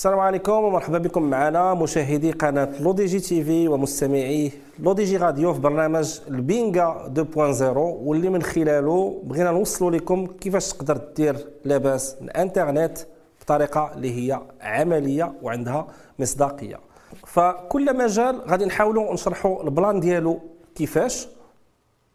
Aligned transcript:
السلام 0.00 0.18
عليكم 0.18 0.52
ومرحبا 0.52 0.98
بكم 0.98 1.22
معنا 1.22 1.74
مشاهدي 1.74 2.32
قناة 2.32 2.82
L'ODJ 2.82 3.20
TV 3.20 3.68
ومستمعي 3.68 4.52
L'ODJ 4.78 5.16
Radio 5.16 5.54
في 5.54 5.60
برنامج 5.60 6.20
البينغا 6.28 7.12
2.0 7.34 7.62
واللي 7.76 8.28
من 8.30 8.42
خلاله 8.42 9.22
بغينا 9.24 9.50
نوصلوا 9.50 9.90
لكم 9.90 10.26
كيفاش 10.26 10.72
تقدر 10.72 10.96
دير 11.16 11.48
لاباس 11.64 12.16
الانترنت 12.22 12.98
بطريقة 13.40 13.92
اللي 13.94 14.10
هي 14.16 14.40
عملية 14.60 15.32
وعندها 15.42 15.86
مصداقية. 16.18 16.80
فكل 17.26 17.96
مجال 17.96 18.40
غادي 18.48 18.64
نحاولوا 18.64 19.14
نشرحوا 19.14 19.62
ال 19.62 19.70
plan 19.70 20.00
ديالو 20.00 20.40
كيفاش 20.74 21.28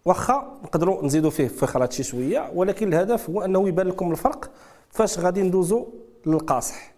واخا 0.06 0.60
نقدروا 0.64 1.06
نزيدوا 1.06 1.30
فيه 1.30 1.48
فخرات 1.48 1.94
شي 1.94 2.04
شوية 2.04 2.52
ولكن 2.56 2.88
الهدف 2.88 3.30
هو 3.30 3.42
أنه 3.42 3.68
يبان 3.68 3.88
لكم 3.88 4.12
الفرق 4.12 4.52
فاش 4.90 5.20
غادي 5.20 5.42
ندوزوا 5.42 5.86
للقاصح. 6.26 6.95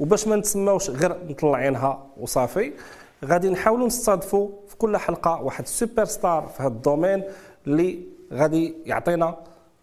وباش 0.00 0.28
ما 0.28 0.36
نتسماوش 0.36 0.90
غير 0.90 1.16
مطلعينها 1.28 2.06
وصافي 2.20 2.72
غادي 3.24 3.50
نحاولوا 3.50 3.86
نستضيفوا 3.86 4.48
في 4.68 4.76
كل 4.76 4.96
حلقة 4.96 5.42
واحد 5.42 5.66
super 5.66 6.04
star 6.04 6.46
في 6.56 6.62
هذا 6.62 6.68
ال 6.68 6.75
domaine 6.75 7.24
اللي 7.66 8.00
غادي 8.32 8.74
يعطينا 8.86 9.36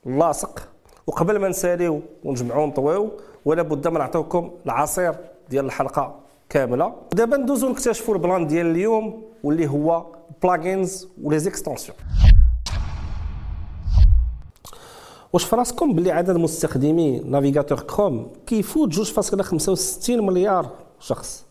اللاصق 0.06 0.68
وقبل 1.08 1.40
ما 1.40 1.48
نساليو 1.50 2.02
ونجمعوا 2.24 2.64
ونطويو 2.64 3.12
ولا 3.46 3.62
بد 3.62 3.88
ما 3.88 4.00
نعطيوكم 4.00 4.52
العصير 4.66 5.16
ديال 5.50 5.66
الحلقة 5.66 6.16
كاملة. 6.50 6.94
دابا 7.14 7.38
ندوزو 7.38 7.70
نكتشفوا 7.70 8.14
ال 8.16 8.22
plan 8.22 8.48
ديال 8.48 8.66
اليوم 8.66 9.24
واللي 9.44 9.68
هو 9.68 10.06
plugins 10.44 11.08
و 11.24 11.40
les 11.40 11.53
extensions 11.53 11.98
واش 15.34 15.44
في 15.44 15.56
راسكم 15.56 15.94
باللي 15.94 16.12
عدد 16.12 16.36
مستخدمي 16.36 17.20
navigateur 17.20 17.80
Chrome 17.80 18.32
كيفوت 18.48 18.94
2.65 18.94 20.10
مليار 20.10 20.70
شخص؟ 21.00 21.44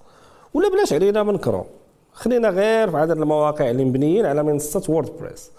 ولا 0.54 0.68
بلاش 0.68 0.92
علينا 0.92 1.22
من 1.22 1.36
كروم 1.36 1.64
خلينا 2.12 2.48
غير 2.48 2.90
في 2.90 2.96
عدد 2.96 3.10
المواقع 3.10 3.70
اللي 3.70 3.84
مبنيين 3.84 4.26
على 4.26 4.42
منصة 4.42 4.82
WordPress 4.88 5.50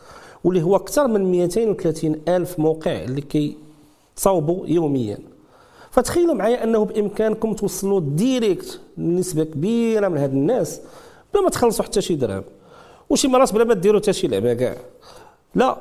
واللي 0.43 0.63
هو 0.63 0.75
أكثر 0.75 1.07
من 1.07 1.31
230 1.31 2.21
ألف 2.27 2.59
موقع 2.59 2.91
اللي 2.91 3.21
كيتصاوبوا 3.21 4.67
يوميا. 4.67 5.17
فتخيلوا 5.91 6.33
معايا 6.33 6.63
أنه 6.63 6.85
بإمكانكم 6.85 7.53
توصلوا 7.53 7.99
direct 7.99 8.79
لنسبه 8.97 9.43
كبيرة 9.43 10.07
من 10.07 10.17
هاد 10.17 10.31
الناس 10.31 10.81
بلا 11.33 11.43
ما 11.43 11.49
تخلصوا 11.49 11.85
حتى 11.85 12.01
شي 12.01 12.15
درهم. 12.15 12.43
وشي 13.09 13.27
مرات 13.27 13.53
بلا 13.53 13.63
ما 13.63 13.73
ديروا 13.73 13.99
حتى 13.99 14.13
شي 14.13 14.27
لعبة 14.27 14.53
كاع. 14.53 14.75
لا 15.55 15.77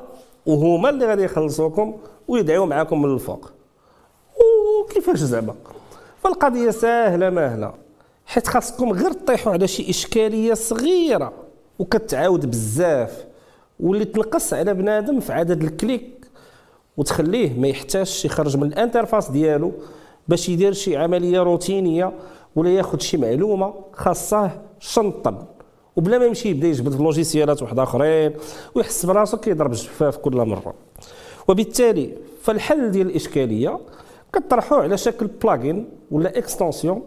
وهما 0.47 0.89
اللي 0.89 1.05
غادي 1.05 1.23
يخلصوكم 1.23 1.97
ويدعيو 2.27 2.65
معاكم 2.65 3.01
من 3.01 3.13
الفوق. 3.13 3.51
وكيفاش 4.83 5.17
زعما؟ 5.19 5.55
فالقضية 6.23 6.71
ساهلة 6.71 7.29
ماهله 7.29 7.73
حيت 8.25 8.47
خاصكم 8.47 8.91
غير 8.91 9.11
تطيحوا 9.11 9.53
على 9.53 9.67
شي 9.67 9.89
إشكالية 9.89 10.53
صغيرة 10.53 11.33
وكتعاود 11.79 12.45
بزاف. 12.51 13.25
واللي 13.79 14.05
تنقص 14.05 14.53
على 14.53 14.73
بنادم 14.73 15.19
في 15.19 15.33
عدد 15.33 15.63
ال 15.63 15.75
clic 15.75 16.25
وتخليه 16.97 17.59
ما 17.59 17.67
يحتاجش 17.67 18.25
يخرج 18.25 18.57
من 18.57 18.67
ال 18.67 18.73
interface 18.73 19.31
ديالو 19.31 19.71
باش 20.27 20.49
يدير 20.49 20.73
شي 20.73 20.97
عملية 20.97 21.39
روتينية 21.39 22.13
ولا 22.55 22.69
ياخذ 22.69 22.99
شي 22.99 23.17
معلومة 23.17 23.73
خاصة 23.93 24.51
شنطا 24.79 25.45
وبلا 25.97 26.17
ما 26.17 26.25
يمشي 26.25 26.49
يبدا 26.49 26.67
يجبد 26.67 26.91
في 26.91 27.03
logiciel 27.03 27.55
ات 27.55 27.61
واحد 27.61 27.79
آخرين 27.79 28.33
ويحس 28.75 29.05
براسو 29.05 29.37
كيضرب 29.37 29.71
الجفاف 29.71 30.17
كل 30.17 30.35
مرة. 30.35 30.73
وبالتالي 31.47 32.17
فالحل 32.41 32.91
ديال 32.91 33.07
الإشكالية 33.07 33.79
كتطرحوه 34.33 34.81
على 34.81 34.97
شكل 34.97 35.27
plugin 35.27 35.89
ولا 36.11 36.37
extension 36.37 37.03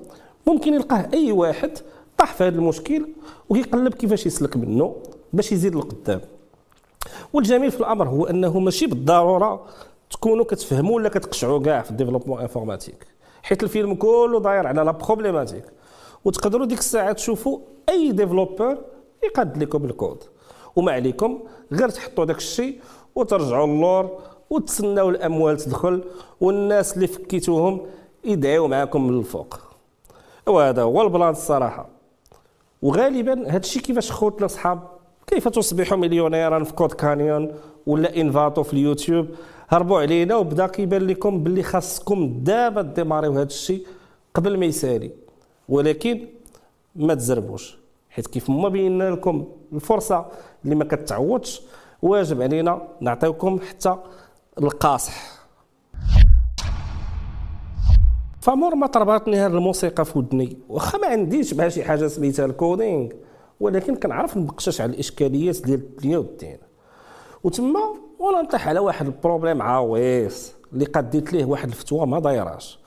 ممكن 0.46 0.74
يلقاه 0.74 1.08
أي 1.12 1.32
واحد 1.32 1.78
طاح 2.18 2.34
في 2.34 2.44
هذا 2.44 2.56
المشكل 2.56 3.06
ويقلب 3.48 3.94
كيفاش 3.94 4.26
يسلك 4.26 4.56
منه 4.56 4.96
باش 5.32 5.52
يزيد 5.52 5.74
لقدام. 5.74 6.20
والجميل 7.32 7.70
في 7.70 7.80
الأمر 7.80 8.08
هو 8.08 8.26
أنه 8.26 8.58
ماشي 8.58 8.86
بالضرورة 8.86 9.66
تكونوا 10.10 10.44
كتفهموا 10.44 10.96
ولا 10.96 11.08
كتقشعوا 11.08 11.62
كاع 11.62 11.82
في 11.82 11.90
ال 11.90 11.94
développement 11.94 12.40
informatique 12.40 13.06
حيت 13.42 13.62
الفيلم 13.62 13.94
كله 13.94 14.40
داير 14.40 14.66
على 14.66 14.82
la 14.82 14.90
problématique 14.90 15.64
وتقدروا 16.24 16.66
ديك 16.66 16.78
الساعة 16.78 17.12
تشوفوا 17.12 17.58
أي 17.88 18.12
développeur 18.12 18.78
يقاد 19.24 19.62
لكم 19.62 19.84
الكود. 19.84 20.18
وما 20.76 20.92
عليكم 20.92 21.40
غير 21.72 21.88
تحطوا 21.88 22.24
داك 22.24 22.36
الشيء 22.36 22.80
وترجعوا 23.14 23.66
اللور 23.66 24.18
وتسناو 24.50 25.10
الأموال 25.10 25.56
تدخل 25.56 26.04
والناس 26.40 26.94
اللي 26.94 27.06
فكيتوهم 27.06 27.80
يدعيو 28.24 28.68
معاكم 28.68 29.06
من 29.06 29.18
الفوق. 29.18 29.60
وهذا 30.46 30.82
هو 30.82 31.02
ال 31.02 31.08
plan 31.08 31.30
الصراحة. 31.30 31.88
وغالبا 32.82 33.50
هذا 33.50 33.56
الشيء 33.56 33.82
كيفاش 33.82 34.12
خوتنا 34.12 34.46
صحاب 34.46 34.80
كيف 35.26 35.48
تصبح 35.48 35.92
مليونيرا 35.94 36.64
في 36.64 36.72
CodeCanyon 36.72 37.54
ولا 37.86 38.20
Envato 38.20 38.62
في 38.62 38.72
اليوتيوب؟ 38.72 39.26
هربوا 39.68 40.00
علينا 40.00 40.36
وبدا 40.36 40.66
كيبان 40.66 41.06
لكم 41.06 41.42
باللي 41.42 41.62
خاصكم 41.62 42.40
دابا 42.42 42.82
ديماريو 42.82 43.32
هذا 43.32 43.42
الشيء 43.42 43.86
قبل 44.34 44.58
ما 44.58 44.66
يسالي 44.66 45.10
ولكن 45.70 46.26
ما 46.96 47.14
تزربوش. 47.14 47.78
حيت 48.10 48.26
كيف 48.26 48.50
ما 48.50 48.68
بينا 48.68 49.10
لكم 49.10 49.48
الفرصة 49.72 50.26
اللي 50.64 50.74
ما 50.74 50.84
كتعوضش 50.84 51.62
واجب 52.02 52.42
علينا 52.42 52.88
نعطيوكم 53.00 53.60
حتى 53.68 53.96
القاصح. 54.58 55.40
فمور 58.40 58.74
ما 58.74 58.86
طرباتني 58.86 59.36
هذه 59.36 59.52
الموسيقى 59.52 60.04
في 60.04 60.18
ودني 60.18 60.58
واخا 60.68 60.98
ما 60.98 61.06
عنديش 61.06 61.54
بها 61.54 61.68
شي 61.68 61.84
حاجة 61.84 62.06
سميتها 62.06 62.46
الكودينغ 62.46 63.08
ولكن 63.60 63.96
كنعرف 63.96 64.36
نبقشش 64.36 64.80
على 64.80 64.92
الإشكاليات 64.92 65.62
ديال 65.66 65.80
الدنيا 65.80 66.18
والدين 66.18 66.58
وتما 67.44 67.80
ولا 68.18 68.42
نطيح 68.42 68.68
على 68.68 68.80
واحد 68.80 69.06
ال 69.06 69.13
problème 69.13 69.62
عويص 69.62 70.52
اللي 70.72 70.84
قديت 70.84 71.32
ليه 71.32 71.44
واحد 71.44 71.68
الفتوى 71.68 72.06
ما 72.06 72.20
دايراش. 72.20 72.79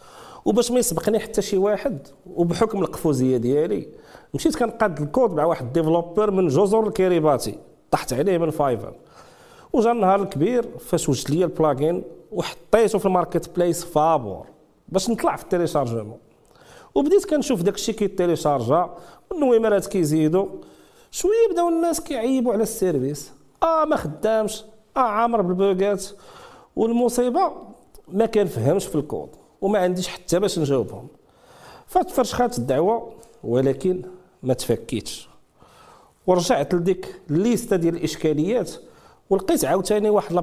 وباش 0.45 0.71
ما 0.71 0.79
يسبقني 0.79 1.19
حتى 1.19 1.41
شي 1.41 1.57
واحد 1.57 2.07
وبحكم 2.35 2.81
القفوزية 2.81 3.37
ديالي 3.37 3.87
مشيت 4.33 4.55
كنقاد 4.55 5.01
الكود 5.01 5.33
مع 5.33 5.45
واحد 5.45 5.73
développeur 5.73 6.31
من 6.31 6.47
جزر 6.47 6.87
الكريباتي 6.87 7.57
طحت 7.91 8.13
عليه 8.13 8.37
من 8.37 8.49
Fiverr. 8.49 8.93
وجا 9.73 9.91
النهار 9.91 10.21
الكبير 10.21 10.77
فاش 10.79 11.09
وجد 11.09 11.31
لي 11.31 11.43
ال 11.43 11.52
plugin 11.52 12.03
وحطيته 12.31 12.99
في 12.99 13.05
ال 13.05 13.55
marketplace 13.55 13.83
فابور 13.83 14.45
باش 14.89 15.09
نطلع 15.09 15.35
في 15.35 15.43
ال 15.43 15.48
téléchargement. 15.48 16.17
وبديت 16.95 17.25
كنشوف 17.25 17.61
داك 17.61 17.75
الشيء 17.75 17.95
كيتيليشارجا 17.95 18.89
والنويمرات 19.31 19.85
كيزيدوا 19.85 20.47
شوية 21.11 21.51
بداو 21.51 21.69
الناس 21.69 22.01
كيعيبوا 22.01 22.53
على 22.53 22.63
ال 22.63 22.71
service. 22.71 23.31
آه 23.63 23.85
ما 23.85 23.95
خدامش. 23.95 24.63
آه 24.97 24.99
عامر 24.99 25.41
بال 25.41 25.60
bug 25.60 25.87
ات. 25.87 26.05
والمصيبة 26.75 27.51
ما 28.07 28.25
كنفهمش 28.25 28.85
في 28.85 28.95
الكود. 28.95 29.29
وما 29.63 29.79
عنديش 29.79 30.07
حتى 30.07 30.39
باش 30.39 30.59
نجاوبهم. 30.59 31.07
فتفرشخات 31.87 32.57
الدعوة 32.57 33.13
ولكن 33.43 34.01
ما 34.43 34.53
تفكيتش. 34.53 35.29
ورجعت 36.27 36.73
لديك 36.73 37.21
ال 37.29 37.37
liste 37.37 37.75
ديال 37.75 37.95
الإشكاليات 37.95 38.71
ولقيت 39.29 39.65
عاوتاني 39.65 40.09
واحد 40.09 40.33
لا 40.33 40.41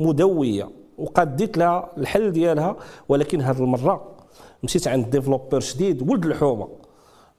مدوية 0.00 0.70
وقديت 0.98 1.58
لها 1.58 1.90
الحل 1.98 2.32
ديالها 2.32 2.76
ولكن 3.08 3.40
هذه 3.40 3.58
المرة 3.58 4.16
مشيت 4.62 4.88
عند 4.88 5.10
développeur 5.10 5.60
شديد 5.60 6.10
ولد 6.10 6.26
الحومة 6.26 6.68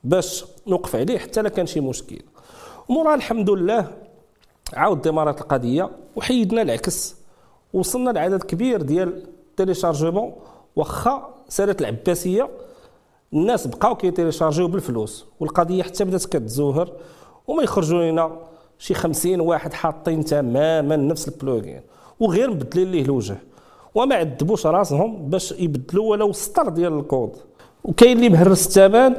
باش 0.04 0.46
نوقف 0.68 0.96
عليه 0.96 1.18
حتى 1.18 1.42
لا 1.42 1.50
كان 1.50 1.66
شي 1.66 1.80
مشكل. 1.80 2.22
مورا 2.90 3.16
الحمد 3.16 3.50
لله 3.50 3.88
عاود 4.74 5.02
démarrات 5.02 5.42
القضية 5.42 5.90
وحيدنا 6.16 6.62
لاكس. 6.62 7.16
وصلنا 7.74 8.10
لعدد 8.10 8.44
كبير 8.44 8.82
ديال 8.82 9.24
téléchargement 9.58 10.34
واخا 10.76 11.30
سالت 11.50 11.82
العباسية 11.82 12.50
الناس 13.34 13.68
بقاو 13.68 13.96
كي 13.96 14.06
téléchargeيو 14.06 14.68
بالفلوس 14.68 15.26
والقضية 15.40 15.84
حتى 15.84 16.04
بدات 16.04 16.26
كتزوهر 16.26 16.92
وما 17.48 17.64
يخرجوا 17.64 18.12
لنا 18.12 18.32
شي 18.80 18.94
50 18.94 19.40
واحد 19.40 19.74
حاطين 19.74 20.26
تماما 20.26 20.96
نفس 20.96 21.28
ال 21.28 21.35
plugin 21.35 21.82
وغير 22.20 22.50
مبدلين 22.50 22.92
ليه 22.92 23.02
الوجه. 23.02 23.38
وما 23.96 24.16
عذبوش 24.16 24.68
راسهم 24.68 25.30
باش 25.30 25.52
يبدلوا 25.52 26.12
ولو 26.12 26.32
سطر 26.32 26.70
ديال 26.70 27.00
الكود. 27.00 27.32
وكاين 27.84 28.18
اللي 28.18 28.30
مهرس 28.30 28.68
الثمن 28.68 29.16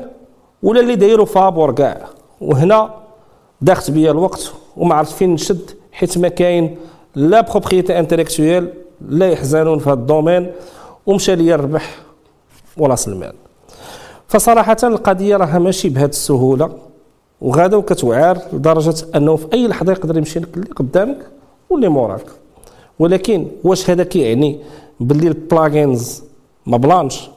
ولا 0.62 0.80
اللي 0.80 0.96
دايروا 0.96 1.26
فابور 1.26 1.72
كاع. 1.72 2.08
وهنا 2.40 2.94
داخت 3.60 3.90
بيا 3.90 4.10
الوقت 4.10 4.52
وما 4.76 4.94
عرفت 4.94 5.12
فين 5.12 5.34
نشد 5.34 5.70
حيت 5.92 6.18
ما 6.18 6.28
كاين 6.28 6.76
لا 7.14 7.40
propriété 7.40 7.98
intellectuelle 7.98 8.72
لا 9.00 9.28
يحزنون 9.30 9.78
في 9.78 9.90
هذا 9.90 9.94
ال 9.94 10.01
domaine. 10.01 10.52
ومشى 11.06 11.36
ليا 11.36 11.54
الربح 11.54 11.98
وراس 12.76 13.08
المال 13.08 13.34
فصراحة 14.28 14.76
القضية 14.82 15.36
راها 15.36 15.58
ماشي 15.58 15.88
بهذه 15.88 16.08
السهولة 16.08 16.70
وغادا 17.40 17.76
وكتوعر 17.76 18.38
لدرجة 18.52 18.94
أنه 19.14 19.36
في 19.36 19.46
أي 19.52 19.68
لحظة 19.68 19.92
يقدر 19.92 20.16
يمشي 20.18 20.38
لك 20.40 20.56
اللي 20.56 20.70
قدامك 20.70 21.18
واللي 21.70 21.88
موراك. 21.88 22.26
ولكن 22.98 23.46
واش 23.64 23.90
هذا 23.90 24.04
كيعني 24.04 24.60
باللي 25.00 25.28
ال 25.28 25.40
plugins 25.40 26.22
ما 26.66 26.76
بلانش؟ 26.76 27.28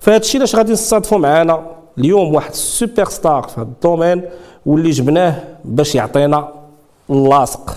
فهذا 0.00 0.16
الشيء 0.16 0.40
علاش 0.40 0.56
غادي 0.56 0.72
نستضيفوا 0.72 1.18
معنا 1.18 1.66
اليوم 1.98 2.34
واحد 2.34 2.50
السوبر 2.50 3.04
ستار 3.04 3.42
في 3.42 3.60
هذا 3.60 3.62
ال 3.62 3.69
domaine 3.69 4.22
واللي 4.66 4.90
جبناه 4.90 5.44
باش 5.64 5.94
يعطينا 5.94 6.48
اللاصق. 7.10 7.76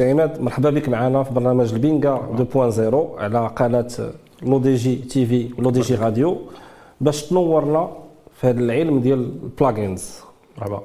سي 0.00 0.10
عماد 0.10 0.40
مرحبا 0.40 0.70
بك 0.70 0.88
معنا 0.88 1.22
في 1.22 1.34
برنامج 1.34 1.72
لبينگا 1.72 2.14
2.0 2.54 3.20
على 3.20 3.50
قناة 3.56 3.88
لو 4.42 4.58
دي 4.58 4.74
جي 4.74 4.96
TV 4.96 5.50
ولو 5.58 5.70
دي 5.70 5.80
جي 5.80 5.94
راديو 5.94 6.40
باش 7.00 7.22
تنورنا 7.22 7.90
في 8.36 8.46
هذا 8.46 8.60
العلم 8.60 9.00
ديال 9.00 9.18
ال 9.42 9.51
plugins. 9.51 10.20
مرحبا. 10.58 10.82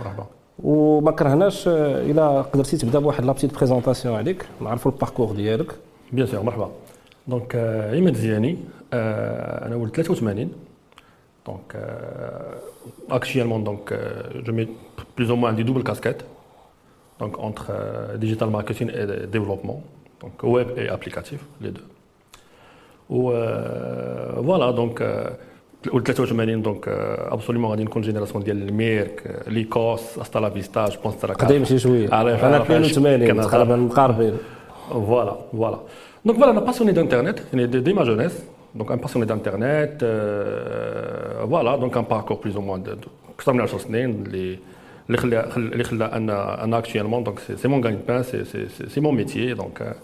مرحبا. 0.00 0.26
وما 0.62 1.10
كرهناش 1.10 1.68
إلا 1.68 2.42
قدرتي 2.42 2.76
تبدا 2.76 2.98
بواحد 2.98 3.24
la 3.24 3.32
petite 3.32 3.54
présentation 3.54 4.14
عليك 4.16 4.46
نعرفوا 4.60 4.92
ال 4.92 4.96
parcours 4.96 5.32
ديالك. 5.32 5.72
bien 6.12 6.26
sûr 6.26 6.42
مرحبا. 6.42 6.70
donc 7.28 7.56
عماد 7.94 8.14
زياني 8.14 8.56
أنا 8.92 9.76
ولد 9.76 9.96
83 9.96 10.48
donc 11.46 11.76
actuellement 13.10 13.60
donc 13.68 13.94
je 14.46 14.50
mets 14.50 14.68
plus 15.16 15.30
ou 15.30 15.36
moins 15.36 15.52
des 15.52 15.64
doubles 15.64 15.84
casquettes 15.90 16.24
donc 17.20 17.32
entre 17.38 17.72
digital 18.24 18.48
marketing 18.50 18.88
et 18.98 19.26
développement. 19.36 19.80
Donc 20.22 20.34
web 20.42 20.68
et 20.76 20.88
applicatif 20.88 21.40
les 21.60 21.72
deux. 21.76 21.86
و 23.10 23.30
voilà 24.48 24.72
donc 24.72 25.00
و 25.92 26.00
83 26.00 26.62
دونك 26.62 26.88
ابسوليمون 27.28 27.70
غادي 27.70 27.84
نكون 27.84 28.02
جينيراسيون 28.02 28.44
ديال 28.44 28.68
الميرك 28.68 29.42
ليكوس 29.46 30.18
استا 30.18 30.38
لا 30.38 30.50
فيستا 30.50 30.88
جو 30.88 31.00
بونس 31.04 31.14
قديم 31.14 31.64
شي 31.64 31.78
شوية 31.78 32.20
أنا 32.20 32.62
82 32.62 33.40
تقريبا 33.40 33.76
مقاربين 33.76 34.32
فوالا 34.90 35.36
فوالا 35.52 35.78
دونك 36.24 36.36
فوالا 36.38 36.50
أنا 36.52 36.60
باسيوني 36.60 36.92
دانترنت 36.92 37.38
يعني 37.52 37.66
دي 37.66 37.92
ما 37.92 38.04
جونيس 38.04 38.42
دونك 38.74 38.92
ان 38.92 38.98
باسيوني 38.98 39.26
دانترنت 39.26 39.98
فوالا 41.50 41.76
دونك 41.76 41.96
ان 41.96 42.02
باركور 42.02 42.36
بلوز 42.36 42.56
أو 42.56 42.62
موان 42.62 42.82
أكثر 43.34 43.52
من 43.52 43.60
10 43.60 43.78
سنين 43.78 44.10
اللي 44.10 44.58
اللي 45.06 45.18
خلى 45.18 45.46
اللي 45.56 45.84
خلى 45.84 46.04
أنا 46.04 46.64
أنا 46.64 46.78
اكشوالمون 46.78 47.24
دونك 47.24 47.38
سي 47.38 47.68
مون 47.68 47.84
غاني 47.84 47.98
بان 48.08 48.22
سي 48.22 48.44
c'est 48.88 49.00
mon 49.00 49.14
métier 49.14 49.54
donc 49.54 49.96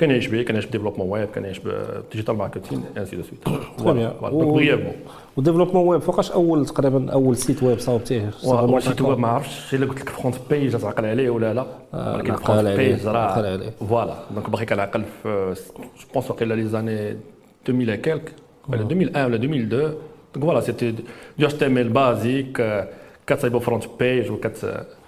كنعيش 0.00 0.26
به 0.26 0.42
كنعيش 0.42 0.66
ب 0.66 0.69
développement 0.69 1.10
web 1.10 1.28
كنعيش 1.28 1.58
ب 1.58 1.68
digital 1.68 2.36
marketing 2.36 2.82
ainsi 2.96 3.16
de 3.16 3.22
suite 3.22 3.60
voilà 3.78 4.14
donc 4.30 4.54
brièvement 4.54 4.92
و 5.36 5.40
développement 5.40 5.86
web 5.86 6.00
فوقاش 6.00 6.30
اول 6.30 6.66
تقريبا 6.66 7.12
اول 7.12 7.36
site 7.36 7.62
web 7.62 7.78
صاوبتيه 7.78 8.30
اول 8.44 8.82
site 8.82 9.00
web 9.00 9.18
ما 9.18 9.28
عرفتش 9.28 9.74
الا 9.74 9.86
قلت 9.86 10.00
لك 10.00 10.08
FrontPage 10.08 10.76
تعقل 10.76 11.06
عليه 11.06 11.30
ولا 11.30 11.54
لا 11.54 11.66
ولكن 12.14 12.36
FrontPage 12.36 13.06
راه 13.06 13.60
voilà 13.88 14.14
donc 14.30 14.50
باغي 14.50 14.66
كنعقل 14.66 15.04
في 15.22 15.54
je 15.76 16.06
pense 16.14 16.30
واقيلا 16.30 16.54
لي 16.54 16.64
زاني 16.68 17.16
2000 17.68 17.94
quelque 17.94 18.32
ولا 18.68 18.80
2001 18.80 19.16
ولا 19.26 19.36
2002 19.36 19.68
donc 19.68 20.44
voilà 20.44 20.60
c'était 20.60 20.90
du 21.38 21.54
HTML 21.54 21.88
basique 21.88 22.86
كتصايبو 23.28 23.58
FrontPage 23.58 24.30
وكت 24.30 24.56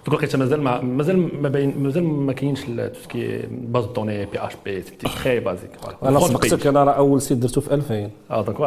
تقول 0.05 0.17
لقيتها 0.17 0.37
مازال 0.37 0.61
ما 0.61 0.81
مازال 0.81 1.41
ما 1.41 1.49
باين 1.49 1.73
مازال 1.83 2.03
ما 2.03 2.33
كاينش 2.33 2.61
tout 2.93 3.14
ce 3.14 3.25
qui 3.25 3.41
est 3.51 3.62
base 3.62 3.77
de 3.77 3.85
données 3.85 4.53
PHP 4.65 4.81
c'était 4.81 5.07
très 5.23 5.39
basique 5.39 5.69
أنا 6.03 6.19
سبقتك 6.19 6.67
أنا 6.67 6.83
راه 6.83 6.91
اول 6.91 7.21
site 7.21 7.37
درتو 7.37 7.61
في 7.61 7.73
2000 7.73 8.09
آه 8.31 8.41
donc 8.41 8.61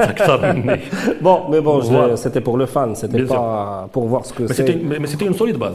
أكثر 0.00 0.52
مني 0.52 0.80
bon 1.20 1.50
mais 1.50 1.60
bon 1.60 2.16
c'était 2.16 2.40
pour 2.40 2.58
le 2.58 2.66
fun 2.66 2.94
c'était 2.94 3.22
pas 3.22 3.88
pour 3.94 4.08
voir 4.08 4.22
ce 4.22 4.32
que 4.32 4.46
c'est 4.46 4.74
mais 4.74 5.06
c'était 5.06 5.24
une 5.24 5.32
solide 5.32 5.58
base 5.58 5.74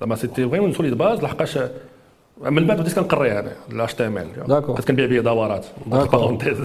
زعما 0.00 0.16
c'était 0.16 0.48
vraiment 0.48 0.68
une 0.68 0.72
solide 0.72 0.94
base 0.94 1.22
لحقاش 1.22 1.58
من 2.40 2.66
بعد 2.66 2.80
بديت 2.80 2.98
كنقري 2.98 3.38
أنا 3.38 3.52
ال 3.72 3.94
HTML 3.94 4.60
كنت 4.66 4.88
كنبيع 4.88 5.06
به 5.06 5.20
دورات. 5.20 5.66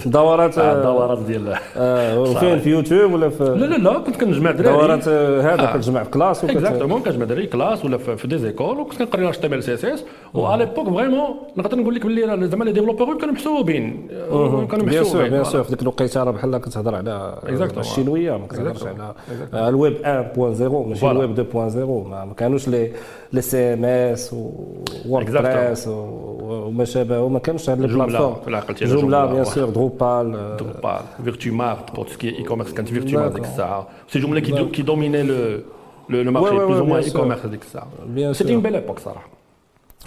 دورات 0.06 0.58
دورات 0.58 1.18
ديال 1.18 1.56
فين 2.40 2.58
في 2.58 2.70
يوتيوب 2.70 3.12
ولا 3.12 3.28
في 3.28 3.44
لا 3.44 3.66
لا 3.66 3.76
لا 3.76 3.98
كنت 3.98 4.16
كنجمع 4.16 4.50
دراري. 4.50 4.76
دورات 4.76 5.08
هذا 5.44 5.72
كتجمع 5.74 6.02
في 6.02 6.10
classe 6.10 6.44
exactement 6.44 7.00
كنجمع 7.02 7.24
دراري 7.24 7.46
classe 7.46 7.84
ولا 7.84 7.98
في 7.98 8.28
des 8.28 8.38
écoles 8.38 8.80
وكنت 8.80 8.98
كنقري 8.98 9.24
الاش 9.24 9.38
تي 9.38 9.46
ام 9.46 9.52
ال 9.52 9.62
سي 9.62 9.74
إس 9.74 9.84
إس. 9.84 10.04
وعلى 10.34 10.64
l'époque 10.64 10.94
vraiment 10.94 11.28
نقدر 11.56 11.78
نقول 11.78 11.94
لك 11.94 12.06
باللي 12.06 12.46
زعما 12.48 12.64
les 12.64 12.72
développeurs 12.72 13.18
كانوا 13.18 13.34
محسوبين. 13.34 14.08
كانوا 14.30 14.64
محسوبين. 14.66 14.88
bien 14.88 15.04
sûr 15.04 15.28
bien 15.28 15.44
sûr 15.44 15.62
في 15.62 15.70
ديك 15.70 15.82
الوقيتة 15.82 16.22
راه 16.24 16.30
بحال 16.30 16.56
كتهضر 16.58 16.94
على 16.94 17.38
الشينوية 17.78 18.36
ما 18.36 18.46
كتهضرش 18.46 18.82
على 19.52 19.68
الويب 19.68 19.96
1.0 19.96 20.42
ماشي 20.88 21.10
الويب 21.10 21.36
2.0 21.52 21.56
ما 21.56 22.34
كانوش 22.36 22.68
les 22.68 22.90
les 23.32 23.74
CMS 23.74 24.36
WordPress 25.06 25.88
وما 25.88 26.84
شابه 26.84 27.20
وما 27.20 27.38
كانش 27.38 27.70
هاد 27.70 27.80
ال 27.80 27.87
plateformes 27.87 28.60
Joomla 28.80 29.26
bien 29.26 29.44
sûr 29.44 29.70
Drupal 29.70 30.56
Drupal 30.56 31.00
VirtueMart 31.24 31.50
pour 31.50 31.96
ce 31.96 32.06
qui 32.08 32.38
est 32.38 32.42
e-commerce 32.42 32.72
كانت 32.72 32.88
VirtueMart 32.88 33.32
ديك 33.32 33.44
الساعة 33.44 33.88
c'est 34.08 34.18
Joomla 34.18 34.40
qui 34.40 34.64
qui 34.64 34.82
dominait 34.82 35.22
le 35.22 35.60
le 36.08 36.32
marché 36.32 36.56
plus 36.56 36.78
ou 36.78 36.84
moins 36.84 37.02
e-commerce 37.02 37.44
هذيك 37.44 37.62
الساعة 37.62 37.88
c'était 38.32 38.54
une 38.54 38.62
belle 38.62 38.74
époque 38.74 38.98
صراحة 38.98 39.28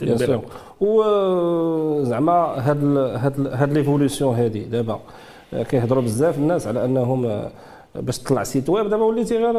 bien 0.01 0.17
sûr 0.17 0.41
و 0.79 2.03
زعما 2.03 2.33
هاد 2.33 2.83
هاد 2.97 3.47
هاد 3.53 3.73
l'évolution 3.73 4.35
هادي 4.35 4.59
دابا 4.59 4.99
كيهضروا 5.69 6.03
بزاف 6.03 6.37
الناس 6.37 6.67
على 6.67 6.85
انهم 6.85 7.49
باش 7.95 8.17
تطلع 8.19 8.43
site 8.43 8.69
web. 8.69 8.89
دابا 8.89 9.03
وليتي 9.03 9.37
غير 9.37 9.53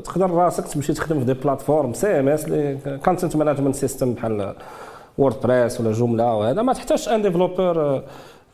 تقدر 0.00 0.30
راسك 0.30 0.66
تمشي 0.66 0.92
تخدم 0.92 1.18
في 1.18 1.24
des 1.24 1.34
plateformes 1.34 2.20
CMS 2.20 2.46
content 3.04 3.36
management 3.36 3.74
system 3.74 4.12
بحال 4.12 4.54
WordPress 5.18 5.80
ولا 5.80 5.92
Joomla 5.92 6.34
وهذا 6.34 6.62
ما 6.62 6.72
تحتاجش 6.72 7.08
un 7.08 7.22
développeur 7.22 8.02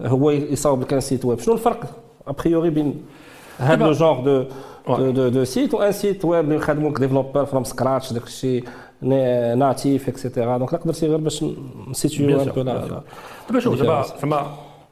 هو 0.03 0.31
يصاوب 0.31 0.83
لك 0.83 0.93
ان 0.93 1.01
سيت 1.01 1.25
ويب 1.25 1.39
شنو 1.39 1.55
الفرق 1.55 1.85
ابريوري 2.27 2.71
بين 2.71 3.03
هذا 3.59 3.85
لو 3.85 3.93
جونغ 3.93 4.25
دو 4.25 5.11
دو 5.11 5.29
دو 5.29 5.45
سيت 5.45 5.75
وان 5.75 5.93
سيت 5.93 6.25
ويب 6.25 6.45
اللي 6.45 6.57
يخدموا 6.57 6.93
كديفلوبور 6.93 7.45
فروم 7.45 7.65
سكراتش 7.65 8.13
داك 8.13 8.23
الشيء 8.23 8.65
ناتيف 9.03 10.09
اكسيتيرا 10.09 10.59
دونك 10.59 10.75
قدرتي 10.75 11.07
غير 11.07 11.17
باش 11.17 11.45
نسيتيو 11.91 12.41
ان 12.41 12.51
بو 12.51 12.63
دابا 12.63 13.03
شوف 13.59 13.79
دابا 13.83 14.05
زعما 14.23 14.47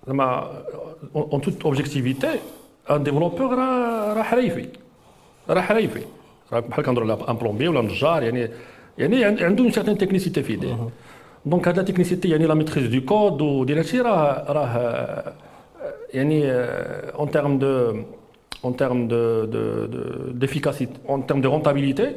زعما 0.07 0.51
اون 1.17 1.41
توت 1.41 1.63
اوبجيكتيفيتي 1.65 2.39
ان 2.91 3.03
ديفلوبور 3.03 3.55
راه 3.59 4.02
راه 4.13 4.23
حريفي 4.23 4.69
راه 5.51 5.61
حريفي 5.61 6.03
بحال 6.53 6.85
كنهضروا 6.85 7.31
ان 7.31 7.37
بلومبي 7.37 7.69
ولا 7.69 7.81
نجار 7.81 8.23
يعني 8.23 8.49
يعني 8.99 9.25
عنده 9.25 9.65
اون 9.65 9.71
سيغتان 9.73 9.99
تكنيسيتي 9.99 10.43
في 10.43 10.53
يديه. 10.53 10.89
donc 11.47 11.69
هاد 11.69 11.77
la 11.77 11.83
technicité 11.83 12.29
يعني 12.29 12.47
la 12.47 12.55
maîtrise 12.55 12.87
du 12.87 13.01
code 13.01 13.41
وديال 13.43 13.79
هادشي 13.79 14.01
راه 14.01 14.53
راه 14.53 15.33
يعني 16.15 16.51
en 17.19 17.31
termes 17.31 17.59
de 17.59 18.03
en 18.65 18.77
termes 18.77 19.09
de 19.09 19.45
de 19.45 19.87
d'efficacité 20.33 20.93
en 21.09 21.27
termes 21.27 21.41
de 21.41 21.51
rentabilité 21.51 22.15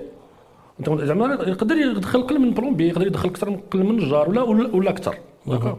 زعما 0.90 1.34
يقدر 1.34 1.76
يدخل 1.76 2.22
قل 2.22 2.40
من 2.40 2.52
plombier 2.52 2.88
يقدر 2.88 3.08
يدخل 3.08 3.30
أكثر 3.30 3.50
من 3.50 3.58
قل 3.72 3.84
من 3.84 3.96
نجار 3.96 4.30
ولا 4.30 4.42
ولا 4.42 4.90
أكثر. 4.90 5.16
d'accord 5.46 5.78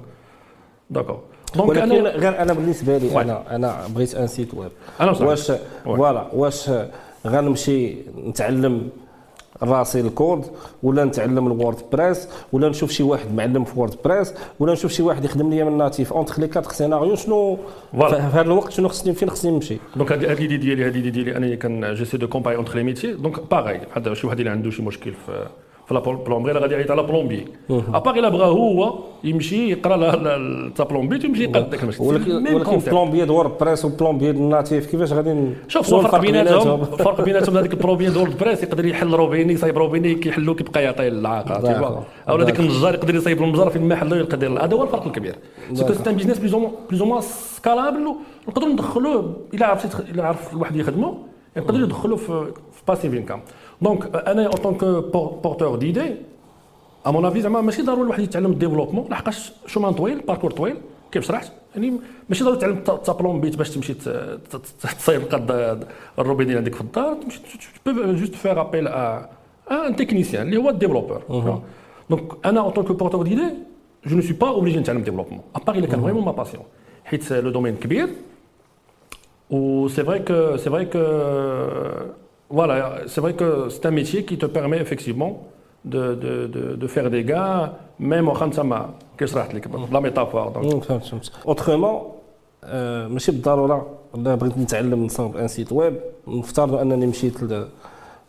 d'accord 0.90 1.20
donc 1.54 1.78
أنا 1.78 1.94
غير 1.94 2.42
أنا 2.42 2.52
بالنسبة 2.52 2.98
لي 2.98 3.20
أنا 3.20 3.56
أنا 3.56 3.86
بغيت 3.88 4.14
un 4.14 4.26
site 4.26 4.54
web 4.54 4.70
واش 5.00 5.52
voilà 5.84 6.26
واش 6.32 6.70
غنمشي 7.26 7.96
نتعلم 8.26 8.88
راسي 9.62 10.00
الكود 10.00 10.46
ولا 10.82 11.04
نتعلم 11.04 11.46
ال 11.46 11.76
WordPress 11.92 12.28
ولا 12.52 12.68
نشوف 12.68 12.90
شي 12.90 13.02
واحد 13.02 13.34
معلم 13.34 13.64
في 13.64 13.78
WordPress 13.78 14.34
ولا 14.60 14.72
نشوف 14.72 14.92
شي 14.92 15.02
واحد 15.02 15.24
يخدم 15.24 15.50
لي 15.50 15.64
من 15.64 15.78
natif 15.78 16.12
entre 16.12 16.40
les 16.40 16.48
quatre 16.48 16.70
scénarios 16.70 17.16
شنو؟ 17.16 17.58
في 17.92 18.04
هذا 18.04 18.40
الوقت 18.40 18.72
شنو 18.72 18.88
خصني 18.88 19.12
فين 19.14 19.30
خصني 19.30 19.50
نمشي؟ 19.50 19.76
donc 19.96 20.12
هذه 20.12 20.34
l'idée 20.34 20.56
ديالي 20.56 20.84
هذه 20.86 20.92
l'idée 20.92 21.10
ديالي 21.10 21.36
أنا 21.36 21.54
quand 21.54 21.94
j'essaie 21.94 22.16
de 22.16 22.28
comparer 22.28 22.56
entre 22.56 22.76
les 22.76 22.82
métiers 22.82 23.12
donc 23.12 23.50
باغي 23.50 23.80
بحال 23.96 24.16
شي 24.16 24.26
واحد 24.26 24.38
اللي 24.38 24.50
عنده 24.50 24.70
شي 24.70 24.82
مشكل 24.82 25.12
في 25.26 25.46
في 25.86 25.94
la 25.94 26.00
plomberie 26.00 26.52
غادي 26.52 26.74
يعيط 26.74 26.90
على 26.90 27.02
plombier. 27.02 27.46
اباغ 27.70 28.18
إلا 28.18 28.28
بغا 28.28 28.46
هو 28.46 28.98
يمشي 29.24 29.70
يقرا 29.70 29.96
تا 30.76 30.84
plombier 30.84 31.18
تيمشي 31.18 31.44
يقاد 31.44 31.70
داك 31.70 31.82
المشكل 31.82 32.04
ولكن 32.04 32.78
plombier 32.78 33.24
د 33.24 33.30
WordPress 33.30 33.50
و 33.60 33.84
plombier 33.84 34.32
natif 34.32 34.90
كيفاش 34.90 35.12
غادي 35.12 35.50
شوف 35.68 35.94
الفرق 35.94 36.20
بيناتهم. 36.20 36.80
الفرق 36.98 37.20
بيناتهم 37.20 37.56
هذاك 37.56 37.72
البلومبي 37.72 38.06
د 38.08 38.16
WordPress 38.16 38.62
يقدر 38.62 38.86
يحل 38.86 39.14
روبيني 39.14 39.52
يصايب 39.52 39.78
روبيني 39.78 40.14
كيحلو 40.14 40.54
كيبقى 40.54 40.82
يعطي 40.84 41.08
العاقه 41.08 42.04
أو 42.28 42.36
هذاك 42.36 42.60
النجار 42.60 42.94
يقدر 42.94 43.14
يصايب 43.14 43.42
المجار 43.42 43.70
فين 43.70 43.88
ما 43.88 43.96
حلو 43.96 44.16
يقدر 44.16 44.64
هذا 44.64 44.74
هو 44.76 44.82
الفرق 44.82 45.06
الكبير. 45.06 45.34
parce 45.74 45.86
que 45.86 45.92
c'est 45.92 46.08
un 46.08 46.14
business 46.16 46.38
plus 46.38 46.54
ou 47.02 47.20
moins 47.20 47.57
scalable 47.57 48.14
نقدروا 48.48 48.68
ندخلوه 48.68 49.36
إلا 49.54 49.66
عرفت 49.66 50.00
إلا 50.10 50.24
عرف 50.26 50.52
الواحد 50.52 50.76
يخدمو 50.76 51.14
يقدر 51.56 51.80
يدخلوا 51.80 52.16
في 52.16 52.52
passive 52.88 53.14
income 53.14 53.40
donc 53.82 54.16
أنا 54.16 54.42
en 54.46 54.52
tant 54.52 54.71
que 54.71 54.84
porteur 55.42 55.76
d'idée 55.76 56.14
à 57.06 57.10
mon 57.10 57.24
avis 57.24 57.40
زعما 57.40 57.60
ماشي 57.60 57.82
ضروري 57.82 58.02
الواحد 58.02 58.22
يتعلم 58.22 58.50
développement 58.52 59.06
لحقاش 59.10 59.52
chemin 59.66 59.92
طويل 59.92 60.20
parcours 60.20 60.50
طويل 60.50 60.76
كيف 61.12 61.26
شرحت 61.26 61.52
يعني 61.74 61.98
ماشي 62.28 62.44
ضروري 62.44 62.58
تعلم 62.58 62.76
ta 62.78 63.40
plomberie 63.40 63.56
باش 63.56 63.70
تمشي 63.70 63.94
تصايب 64.98 65.22
قد 65.22 65.50
الروبيني 66.18 66.50
اللي 66.50 66.58
عندك 66.58 66.74
في 66.74 66.80
الدار 66.80 67.14
تمشي 67.14 67.40
juste 67.86 68.34
faire 68.34 68.60
appel 68.60 68.88
à 69.70 69.79
un 69.79 69.96
technicien 69.96 70.46
اللي 70.46 70.56
هو 70.56 70.70
ال 70.70 70.75
développeur 70.75 71.22
donc 72.10 72.46
أنا 72.46 72.60
en 72.60 72.70
tant 72.70 72.83
que 72.83 72.92
porteur 72.92 73.22
d'idée 73.22 73.42
je 74.06 74.16
ne 74.16 74.22
suis 74.22 74.32
pas 74.32 74.48
obligé 74.48 74.78
نتعلم 74.78 75.02
développement 75.02 75.40
à 75.56 75.60
part 75.60 75.74
الا 75.76 75.86
كان 75.86 76.00
vraiment 76.02 76.24
ma 76.24 76.32
passion 76.32 76.64
حيت 77.04 77.32
le 77.32 77.50
domaine 77.50 77.76
كبير 77.76 78.08
و 79.50 79.88
c'est 79.88 80.04
vrai 80.04 80.18
que 80.18 80.56
c'est 80.56 80.70
vrai 80.70 80.84
que 80.84 80.98
voilà, 82.50 82.76
c'est 83.06 83.20
vrai 83.20 83.34
que 83.34 83.68
c'est 83.70 83.84
un 83.86 83.90
métier 83.90 84.24
qui 84.24 84.36
te 84.38 84.46
permet 84.46 84.78
effectivement 84.78 85.32
de, 85.84 86.14
de, 86.14 86.46
de, 86.46 86.62
de 86.82 86.86
faire 86.86 87.10
des 87.10 87.24
gains, 87.24 87.72
même 87.98 88.28
au 88.28 88.32
Khansama, 88.32 88.80
que 89.16 89.26
sera 89.26 89.44
la 89.92 90.00
métaphore. 90.00 90.50
Donc. 90.52 90.84
Autrement, 91.44 92.12
ماشي 93.08 93.32
بالضروره 93.32 93.86
لا 94.14 94.34
بغيت 94.34 94.58
نتعلم 94.58 95.04
نصاوب 95.04 95.36
un 95.36 95.48
site 95.48 95.72
web 95.72 95.94
نفترض 96.28 96.74
انني 96.74 97.06
مشيت 97.06 97.42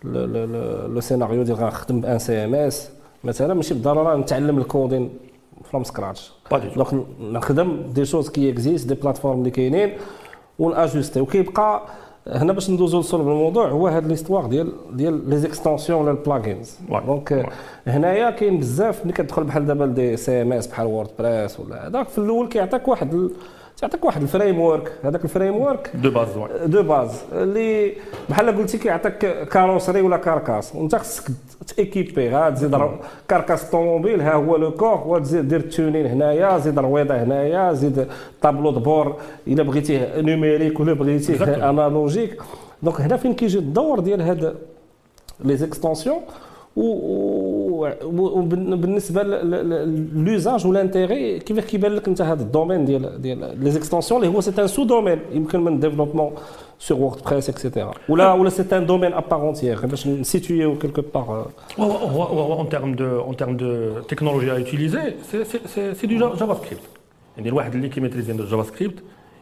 le 0.04 1.00
scénario 1.00 1.44
ديال 1.44 1.58
غنخدم 1.58 2.02
ب 2.02 2.08
un 2.08 2.20
CMS 2.20 2.90
مثلا 3.24 3.54
ماشي 3.54 3.74
بالضروره 3.74 4.16
نتعلم 4.16 4.58
ال 4.58 4.65
coding 4.65 5.10
from 5.64 5.84
scratch 5.84 6.32
donc 6.52 6.88
نخدم 7.22 7.82
des 7.96 8.06
choses 8.06 8.30
qui 8.30 8.50
existent 8.50 8.88
des 8.88 8.96
plateformes 8.96 9.40
اللي 9.40 9.52
كاينين 9.52 9.90
وناجوستي 10.60 11.22
وكيبقى 11.22 11.82
هنا 12.30 12.54
باش 12.54 12.70
ندوزو 12.70 13.00
لصلب 13.00 13.22
الموضوع 13.28 13.70
هو 13.70 13.88
هاد 13.88 14.08
l'histoire 14.08 14.48
ديال 14.48 14.72
ديال 14.94 15.30
les 15.30 15.38
extensions 15.38 16.02
ولا 16.02 16.12
ال 16.12 16.20
plugins 16.20 16.78
donc 17.06 17.50
هنايا 17.88 18.30
كاين 18.30 18.60
بزاف 18.60 19.06
ملي 19.06 19.14
كتدخل 19.14 19.44
بحال 19.44 19.66
دابا 19.66 19.86
دي 19.86 20.18
CMS 20.18 20.68
بحال 20.68 20.88
WordPress 20.88 21.60
ولا 21.60 21.88
هذاك 21.88 22.08
في 22.10 22.18
الأول 22.18 22.48
كيعطيك 22.48 22.88
واحد 22.88 23.30
تعطيك 23.82 24.06
واحد 24.06 24.22
الفريم 24.22 24.60
ورك. 24.60 24.92
هذاك 25.04 25.24
ال 25.24 25.56
framework. 25.56 25.92
de 25.94 26.12
base 26.12 26.28
de 26.66 26.84
base. 26.84 27.10
اللي 27.32 27.94
بحال 28.30 28.58
قلتي 28.58 28.78
كيعطيك 28.78 29.18
carrosserie 29.50 30.02
ولا 30.02 30.18
carcasse. 30.18 30.76
وانت 30.76 30.96
خصك 30.96 31.24
t'équiper 31.68 32.30
غا 32.30 32.50
تزيد 32.50 32.82
carcasse 33.28 33.70
طوموبيل. 33.70 34.22
ها 34.22 34.34
هو 34.34 34.56
le 34.56 34.72
corps. 34.72 35.04
وتزيد 35.08 35.48
دير 35.48 35.60
ال 35.60 35.66
tuning 35.66 36.06
هنايا 36.06 36.58
زيد 36.58 36.80
رويضه 36.80 37.24
هنايا 37.24 37.74
زيد 37.74 38.08
tableau 38.42 38.72
de 38.72 38.87
bord 38.87 39.16
إلا 39.48 39.64
بغيتيه 39.64 40.22
numérique 40.22 40.80
ولا 40.80 40.94
بغيتيه 40.94 41.70
analogique. 41.70 42.42
donc 42.84 43.02
هنا 43.02 43.18
فين 43.18 43.34
كيجي 43.34 43.58
الدور 43.58 44.00
ديال 44.00 44.22
هاد 44.22 44.56
les 45.40 45.58
extensions 45.58 46.20
وبالنسبة 48.04 49.24
l'usage 50.14 50.68
والانتيغي 50.68 51.40
كيفاش 51.40 51.64
كيبان 51.64 51.92
لك 51.92 52.08
أنت 52.08 52.22
هذا 52.22 52.44
ال 52.44 52.49
domaine 52.49 52.86
ديال 52.86 53.22
ديال 53.22 53.64
les 53.64 53.72
extensions 53.72 54.24
اللي 54.24 54.36
هو 54.36 54.42
c'est 54.42 54.62
un 54.62 54.68
sous-domaine 54.68 55.20
يمكن 55.32 55.60
من 55.60 55.80
développement 55.80 56.32
sur 56.80 56.98
WordPress 56.98 57.24
et 57.24 57.50
cetera 57.50 57.94
ولا 58.10 58.34
ولا 58.34 58.50
c'est 58.50 58.78
un 58.78 58.86
domaine 58.86 59.14
à 59.14 59.20
part 59.20 59.44
entière 59.44 59.86
باش 59.86 60.08
نسيتويو 60.08 60.78
quelque 60.78 61.02
part 61.14 61.48
هو 61.80 62.54
en 62.54 62.70
termes 62.70 62.96
de 62.96 63.22
en 63.22 63.38
termes 63.38 63.58
de 63.58 64.00
technologies 64.00 64.54
utilisées 64.54 65.14
c'est 65.32 65.94
c'est 65.94 66.08
du 66.08 66.34
JavaScript 66.34 66.84
يعني 67.38 67.50
الواحد 67.50 67.76
اللي 67.76 67.90
كيميتريزي 67.90 68.34
JavaScript 68.34 69.00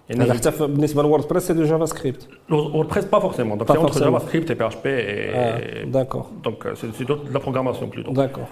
يعني 0.10 0.24
هذا 0.24 0.34
حتى 0.34 0.68
بالنسبة 0.68 1.04
ل 1.04 1.28
WordPress 1.28 1.48
c'est 1.48 1.54
du 1.54 1.64
JavaScript 1.64 2.28
WordPress 2.52 3.06
pas 3.06 3.20
forcément 3.20 3.58
donc 3.58 3.72
c'est 3.72 3.78
entre 3.78 4.12
JavaScript 4.12 4.52
et 4.52 4.68
PHP 4.68 5.92
d'accord 5.92 6.26
donc 6.44 6.74
c'est 6.74 7.04
de 7.04 7.18
la 7.34 7.40
programmation 7.40 7.90
plutôt 7.90 8.12
d'accord 8.12 8.46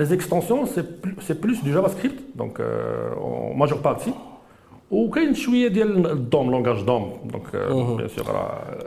les 0.00 0.12
extensions 0.18 0.64
c'est 1.26 1.38
plus 1.44 1.58
du 1.64 1.70
JavaScript. 1.72 2.18
Donc 2.40 2.60
en 2.60 3.54
majeure 3.54 3.82
partie. 3.88 4.14
وكاين 4.90 5.34
شوية 5.34 5.68
ديال 5.68 6.06
ال 6.10 6.20
DOM 6.20 6.50
langage 6.50 6.84
DOM 6.84 7.12
donc 7.24 7.56
bien 7.96 8.08
sûr 8.08 8.24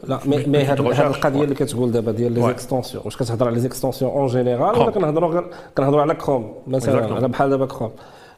là 0.07 0.19
mais 0.25 0.45
mais 0.45 0.57
هذه 0.57 1.07
القضية 1.07 1.43
اللي 1.43 1.55
كتقول 1.55 1.91
دابا 1.91 2.11
ديال 2.11 2.31
les 2.31 2.41
extensions 2.41 3.03
واش 3.05 3.17
كتهضر 3.17 3.45
على 3.45 3.55
les 3.55 3.62
extensions 3.62 4.12
en 4.12 4.27
général 4.27 4.79
ولا 4.79 4.91
كنهضروا 4.91 5.29
غير 5.29 5.45
كنهضروا 5.77 6.01
على 6.01 6.15
كروم 6.15 6.53
مثلا 6.67 7.27
بحال 7.27 7.49
دابا 7.49 7.65
Chrome 7.65 7.91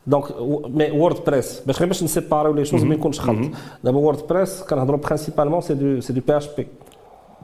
donc 0.07 0.25
mais 0.67 0.91
WordPress 0.91 1.59
باش 1.59 1.79
غير 1.79 1.87
باش 1.87 2.03
نسيباريو 2.03 2.53
les 2.53 2.65
choses 2.65 2.83
ما 2.83 2.95
يكونش 2.95 3.19
خلط 3.19 3.51
دابا 3.83 3.97
WordPress 3.97 4.63
كنهضروا 4.63 4.99
principalement 5.00 6.01
c'est 6.01 6.21
du 6.27 6.38
c'est 6.38 6.45
du 6.45 6.47
PHP 6.57 6.67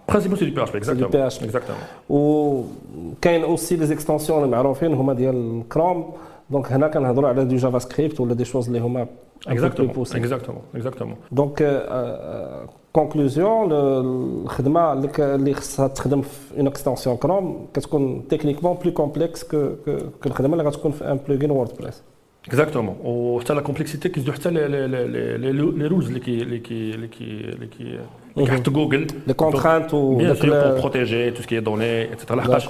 principal 0.09 0.37
c'est 0.37 0.55
du 0.55 0.63
PHP 0.63 0.75
exactement 0.77 1.43
exactement 1.43 1.81
وكاين 2.09 3.43
aussi 3.43 3.75
les 3.75 3.85
extensions 3.85 4.43
المعروفين 4.43 4.93
هما 4.93 5.13
ديال 5.13 5.63
Chrome 5.69 6.13
donc 6.49 6.71
هنا 6.71 6.87
كنهضروا 6.87 7.29
على 7.29 7.45
du 7.45 7.55
JavaScript 7.55 8.19
ولا 8.19 8.33
des 8.33 8.45
choses 8.45 8.67
اللي 8.67 8.79
هما 8.79 9.07
exactement 9.47 10.05
exactement 10.15 10.61
exactement 10.75 11.15
donc 11.31 11.83
conclusion 12.93 13.71
الخدمه 13.71 14.93
اللي 14.93 15.09
اللي 15.19 15.53
خصها 15.53 15.87
تخدم 15.87 16.21
في 16.21 16.57
une 16.57 16.67
extension 16.67 17.17
Chrome 17.17 17.67
كتكون 17.73 18.27
techniquement 18.27 18.77
plus 18.83 18.91
complexe 18.91 19.43
que 19.43 19.69
الخدمه 20.25 20.53
اللي 20.53 20.69
غتكون 20.69 20.91
في 20.91 21.11
un 21.11 21.19
plugin 21.27 21.51
WordPress 21.51 22.03
exactement 22.47 22.95
وحتى 23.03 23.53
la 23.53 23.61
complexité 23.61 24.09
كيزيدو 24.09 24.31
حتى 24.31 24.49
les 24.49 25.87
rules 25.87 26.07
اللي 26.07 26.19
كي 26.19 26.41
اللي 26.41 26.59
كي 26.59 26.91
اللي 26.95 27.07
كي 27.07 27.23
اللي 27.23 27.67
كي 27.67 27.99
كيحط 28.35 28.69
جوجل 28.69 29.07
les 29.27 29.33
contraintes 29.33 29.93
و 29.93 30.15
bien 30.15 30.35
sûr 30.35 30.49
pour 30.49 30.79
protéger 30.79 31.31
tout 31.31 31.41
ce 31.41 31.48
qui 31.48 31.59
est 31.59 31.75
données 31.75 32.13
et 32.13 32.20
cetera 32.20 32.39
لحقاش 32.39 32.69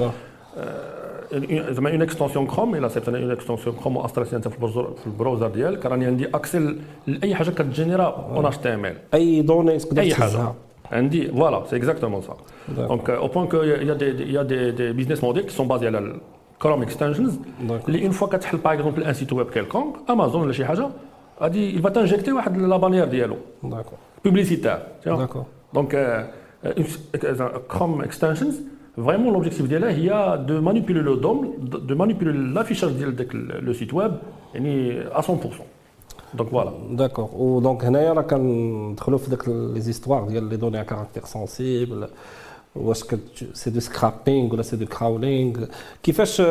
زعما 1.70 1.92
une 1.92 2.02
extension 2.02 2.48
Chrome 2.48 2.76
الا 2.76 2.88
cette 2.88 3.10
extension 3.10 3.76
Chrome 3.76 3.98
واستراسي 3.98 4.36
انت 4.36 4.48
في 4.48 4.88
ال 5.08 5.13
browser 5.13 5.48
ديالك 5.48 5.86
راني 5.86 6.06
عندي 6.06 6.28
accès 6.28 6.69
ل 6.69 6.78
لاي 7.08 7.36
حاجة 7.36 7.50
كتجينيرا 7.50 8.30
en 8.36 8.46
HTML 8.46 9.42
et 9.42 9.50
données 9.50 9.78
تقدر 9.78 10.02
اي 10.02 10.14
حاجة 10.14 10.54
عندي 10.92 11.28
voilà 11.28 11.64
c'est 11.70 11.76
exactement 11.76 12.22
ça 12.22 12.38
donc 12.78 13.10
au 13.10 13.28
point 13.28 13.48
que 13.48 13.58
y 13.58 13.94
a 13.94 14.04
des 14.04 14.34
y 14.34 14.44
a 14.44 14.56
des 14.56 14.92
business 14.92 15.24
models 15.24 15.44
qui 15.44 15.50
sont 15.50 15.68
basés 15.68 15.88
على 15.88 16.20
Chrome 16.64 16.82
extensions 16.82 17.40
اللي 17.88 18.04
une 18.04 18.12
fois 18.12 18.28
كتحل 18.28 18.58
par 18.58 18.74
exemple 18.74 19.04
un 19.04 19.14
site 19.14 19.34
web 19.34 19.50
quelconque 19.50 19.96
امازون 20.10 20.42
ولا 20.42 20.54
شي 20.54 20.66
حاجة 20.66 20.90
غادي 21.42 21.80
il 21.80 21.82
va 21.86 21.90
t'injecter 21.90 22.30
واحد 22.30 22.58
la 22.58 22.78
bannière 22.78 23.06
ديالو 23.06 23.38
d'accord 23.64 23.98
publicitaire 24.26 24.80
d'accord 25.06 25.44
donc 25.74 26.28
Chrome 27.72 28.02
extensions 28.02 28.62
vraiment 28.98 29.34
l'objectif 29.34 29.66
ديالها 29.66 29.90
هي 29.90 30.38
de 30.48 30.62
manipuler 30.62 31.00
le 31.00 31.16
DOM 31.16 31.54
de 31.62 31.96
manipuler 31.96 32.32
l'affichage 32.32 32.92
ديال 32.92 33.16
داك 33.16 33.36
le 33.36 33.74
site 33.74 33.94
web 33.94 34.12
يعني 34.54 35.04
100% 35.10 35.32
donc 36.34 36.50
voilà 36.50 36.72
d'accord 36.92 37.30
و 37.34 37.44
donc 37.44 37.86
هنايا 37.86 38.14
راه 38.14 38.22
كندخلوا 38.22 39.18
في 39.18 39.30
داك 39.30 39.48
les 39.48 39.82
histoires 39.82 40.28
ديال 40.28 40.44
les 40.44 40.58
données 40.58 40.82
à 40.82 40.84
caractère 40.84 41.26
sensible 41.26 42.08
واش 42.76 43.04
c'est 43.54 43.70
du 43.70 43.80
scraping 43.80 44.54
ولا 44.54 44.62
c'est 44.62 44.76
du 44.76 44.86
crawling؟ 44.86 45.66
كيفاش 46.04 46.42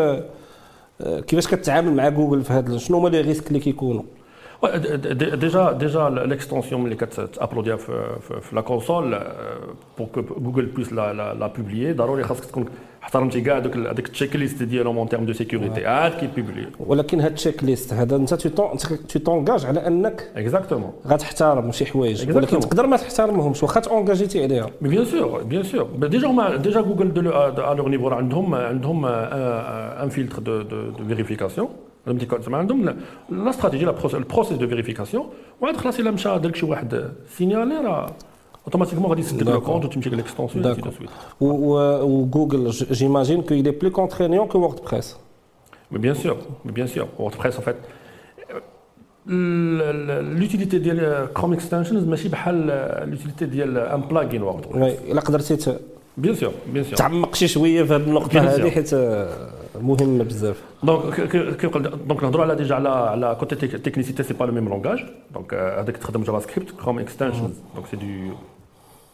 كيفاش 1.01 1.47
كتعامل 1.47 1.93
مع 1.97 2.09
جوجل 2.09 2.43
في 2.43 2.53
هذا 2.53 2.79
شنو 2.79 2.99
هما 2.99 3.09
les 3.09 3.21
risques 3.21 3.49
اللي 3.49 3.61
كيكونوا؟ 3.61 4.03
déjà 5.35 5.73
déjà 5.73 6.09
l'extension 6.09 6.85
اللي 6.85 6.97
كتابلوديها 6.97 7.77
في, 7.77 8.17
في, 8.41 8.57
la 8.57 8.61
console 8.61 9.21
pour 9.99 10.07
que 10.15 10.21
Google 10.23 10.67
puisse 10.67 10.93
la 10.93 11.13
la, 11.13 11.35
la 11.35 11.47
publier 11.47 11.93
ضروري 11.93 12.25
خاصك 12.25 12.45
تكون 12.45 12.67
احترمتي 13.03 13.41
كاع 13.41 13.59
دوك 13.59 13.77
هذيك 13.77 14.07
ال 14.07 14.37
check-list 14.37 14.63
ديالهم 14.63 14.99
en 14.99 15.09
termes 15.09 15.25
de 15.25 15.33
sécurité 15.33 15.87
عاد 15.87 16.13
كيبوبلي 16.13 16.67
ولكن 16.81 17.21
هاد 17.21 17.31
ال 17.31 17.65
check-list 17.65 17.93
هذا 17.93 18.17
انت 18.17 18.35
tu 18.35 19.19
t'engages 19.19 19.67
على 19.67 19.87
انك 19.87 20.31
exactement 20.37 20.93
غتحترم 21.07 21.73
شي 21.73 21.87
حوايج. 21.87 22.37
ولكن 22.37 22.61
تقدر 22.61 22.87
ما 22.87 22.97
تحترمهمش 22.97 23.63
واخا 23.63 23.81
تونجاجيتي 23.81 24.43
عليها. 24.43 24.71
bien 24.81 25.05
sûr 25.05 25.43
bien 25.43 25.63
sûr 25.63 25.85
déjà 25.85 26.29
هما 26.29 26.57
ديجا 26.57 26.81
جوجل 26.81 27.29
à 27.29 27.75
leur 27.75 27.89
niveau 27.89 28.09
عندهم 28.09 28.55
عندهم 28.55 29.05
un 29.05 30.09
filtre 30.09 30.43
de 30.43 30.63
de 30.63 31.05
vérification 31.09 31.69
زعما 32.41 32.59
عندهم 32.59 32.85
la 33.31 33.51
stratégie 33.51 33.91
ال 34.15 34.19
processus 34.19 34.59
de 34.59 34.69
vérification 34.69 35.27
وعاد 35.61 35.77
خلاص 35.77 35.99
إلا 35.99 36.11
مشى 36.11 36.39
داك 36.39 36.57
شي 36.57 36.67
واحد 36.67 37.11
signalé 37.37 37.75
راه 37.75 38.07
automatiquement 38.67 39.11
غادي 39.11 39.21
يسد 39.21 39.43
le 39.43 39.61
compte 39.61 39.85
وتمشي 39.85 40.11
l'extension 40.11 40.77
وجوجل 41.41 42.71
j'imagine 42.71 43.43
que 43.43 43.55
il 43.55 43.67
est 43.67 43.85
plus 43.85 43.91
contraignant 43.91 44.47
que 44.47 44.59
WordPress. 44.59 45.07
Mais 45.93 45.99
bien 45.99 46.15
sûr, 46.15 46.37
mais 46.65 46.73
bien 46.73 46.87
sûr. 46.87 47.07
WordPress 47.19 47.59
en 47.59 47.63
fait 47.63 47.77
l'utilité 50.41 50.79
ديال 50.79 51.29
Chrome 51.39 51.55
extensions 51.55 52.09
ماشي 52.09 52.29
بحال 52.29 52.71
l'utilité 53.13 53.45
ديال 53.45 53.79
un 53.79 54.01
plugin 54.01 54.43
WordPress. 54.53 54.77
الا 55.11 55.21
قدرتي 55.21 55.79
bien 56.17 56.35
sûr 56.35 56.53
bien 56.73 56.85
sûr 56.85 56.95
تعمق 56.95 57.35
شي 57.35 57.49
شوية 57.49 57.83
في 57.83 57.95
هذه 57.95 58.03
النقطه 58.03 58.41
هذه 58.41 58.71
حيت 58.71 58.95
مهمه 59.81 60.25
بزاف 60.25 60.63
donc 60.83 61.21
donc 62.07 62.23
نهضروا 62.23 62.45
على 62.45 62.57
déjà 62.57 62.75
على 62.75 62.89
على 62.89 63.37
côté 63.41 63.57
technicité 63.57 64.23
c'est 64.23 64.35
pas 64.35 64.45
le 64.45 64.53
même 64.53 64.69
langage 64.69 65.05
donc 65.35 65.55
هذاك 65.55 65.97
تخدم 65.97 66.23
JavaScript 66.23 66.71
Chrome 66.71 66.99
extensions 66.99 67.51
donc 67.75 67.87
c'est 67.87 67.97
du 67.97 68.35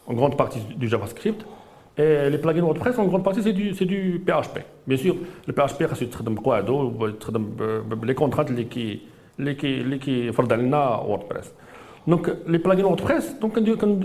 en 0.09 0.13
grande 0.19 0.35
partie 0.41 0.61
du 0.81 0.87
JavaScript. 0.91 1.41
Et 1.97 2.29
les 2.33 2.37
plugins 2.37 2.65
WordPress, 2.69 2.97
en 2.97 3.05
grande 3.11 3.23
partie, 3.23 3.41
c'est 3.43 3.53
du, 3.53 3.73
c'est 3.77 3.89
du 3.93 4.01
PHP. 4.25 4.57
Bien 4.87 4.97
sûr, 5.03 5.15
le 5.47 5.53
PHP, 5.53 5.79
خاصو 5.87 6.05
يتخدم 6.05 6.35
بقواعدو 6.35 7.07
يتخدم 7.07 7.43
ب 7.89 7.95
les 7.95 8.13
contraintes 8.13 8.49
اللي 8.49 8.63
كي 8.63 8.99
اللي 9.39 9.53
كي 9.53 9.81
اللي 9.81 9.97
كيفرض 9.97 10.53
علينا 10.53 10.95
WordPress. 10.95 11.51
donc 12.07 12.37
les 12.47 12.57
plugins 12.57 12.85
WordPress 12.85 13.31
donc 13.41 13.59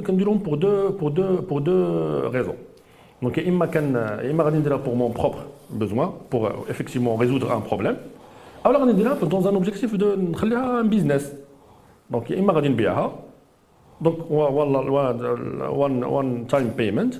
كنديرهم 0.06 0.38
pour 0.38 0.58
deux 0.58 0.88
pour 0.88 1.10
deux 1.10 1.36
pour 1.36 1.60
deux 1.60 2.28
raisons. 2.28 2.54
Donc, 3.22 3.38
il 3.38 3.52
m'a 3.52 3.66
dit 3.66 4.68
pour 4.84 4.96
mon 4.96 5.10
propre 5.10 5.46
besoin, 5.70 6.12
pour 6.28 6.42
effectivement 6.68 7.14
résoudre 7.16 7.52
un 7.52 7.60
problème. 7.60 7.96
Alors, 8.64 8.82
on 8.82 8.88
est 8.88 9.02
là 9.02 9.14
dans 9.34 9.48
un 9.48 9.54
objectif 9.54 9.96
de 9.96 10.08
faire 10.40 10.58
un 10.58 10.84
business. 10.84 11.32
donc 12.10 12.30
يا 12.30 12.40
اما 12.40 13.12
غادي 14.06 14.20
نبيعها 14.88 15.12
donc 15.12 15.70
one 15.70 16.04
one 16.04 16.46
time 16.46 16.70
payment 16.76 17.14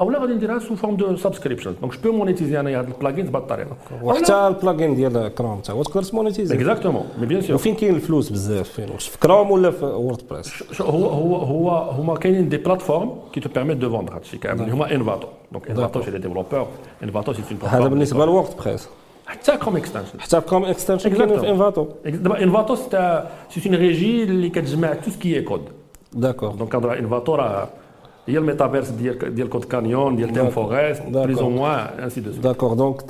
أو 0.00 0.10
لا 0.10 0.18
غادي 0.18 0.32
نديرها 0.32 0.58
sous 0.58 0.74
forme 0.74 0.96
de 0.96 1.16
subscription 1.16 1.74
donc 1.80 1.92
je 1.92 2.10
peux 2.10 2.18
monétiser 2.18 2.60
انايا 2.60 2.78
هاد 2.78 2.88
ال 2.88 2.93
plugins 2.93 3.28
بهذه 3.28 3.42
الطريقة 3.42 3.76
وحتى 4.02 4.48
ال 4.48 4.55
plugin 4.55 4.94
ديال 4.94 5.34
كروم 5.34 5.58
حتى 5.58 5.72
هو 5.72 5.82
تقدر 5.82 6.02
ت 6.02 6.07
monétiser 6.07 6.54
exactement 6.54 7.04
mais 7.20 7.26
bien 7.26 7.40
sûr 7.40 7.54
وفين 7.54 7.74
كاين 7.74 7.94
الفلوس 7.94 8.30
بزاف 8.30 8.68
فين 8.68 8.90
واش 8.90 9.08
في 9.08 9.18
كروم 9.18 9.50
ولا 9.50 9.70
في 9.70 9.84
WordPress 9.84 10.80
هو 10.80 11.06
هو 11.06 11.36
هو 11.36 11.70
هما 11.70 12.16
كاينين 12.16 12.48
des 12.48 12.56
plateformes 12.56 13.10
qui 13.32 13.40
te 13.40 13.48
permettent 13.48 13.76
de 13.76 13.90
vendre 13.90 14.14
هادشي 14.14 14.38
كامل 14.38 14.60
اللي 14.60 14.72
هما 14.72 14.94
Envato 14.94 15.28
donc 15.52 15.70
Envato 15.70 16.02
c'est 16.02 16.10
les 16.10 16.18
développeurs 16.18 16.66
Envato 17.02 17.32
c'est 17.32 17.42
un 17.50 17.70
هذا 17.70 17.88
بالنسبة 17.88 18.26
ل 18.26 18.30
Word 18.30 18.48
Press 18.64 18.88
حتى 19.26 19.56
Chrome 19.56 19.76
extension 19.76 20.20
حتى 20.20 20.40
Chrome 20.40 20.64
extension 20.64 21.10
كاين 21.10 21.40
في 21.40 21.50
Envato 21.50 21.86
دابا 22.04 22.42
Envato 22.42 22.74
c'est 22.74 22.90
une 23.66 23.74
régie 23.74 24.22
اللي 24.22 24.48
كتجمع 24.48 24.94
tout 24.94 25.10
ce 25.10 25.23
qui 25.23 25.42
est 25.42 25.62
code 26.12 26.25
d'accord 26.25 26.50
donc 26.50 26.72
كنهضر 26.72 26.98
Envato 26.98 27.34
راه 27.34 27.68
هي 28.28 28.38
الميتافيرس 28.38 28.88
ديال 28.90 29.34
ديال 29.34 29.48
CodeCanyon 29.48 30.16
ديال 30.16 30.32
ThemeForest 30.32 31.02
plus 31.02 31.38
ou 31.38 31.50
moins 31.50 31.86
ainsi 32.02 32.20
de 32.20 32.30
d'accord 32.30 32.74
donc 32.74 33.02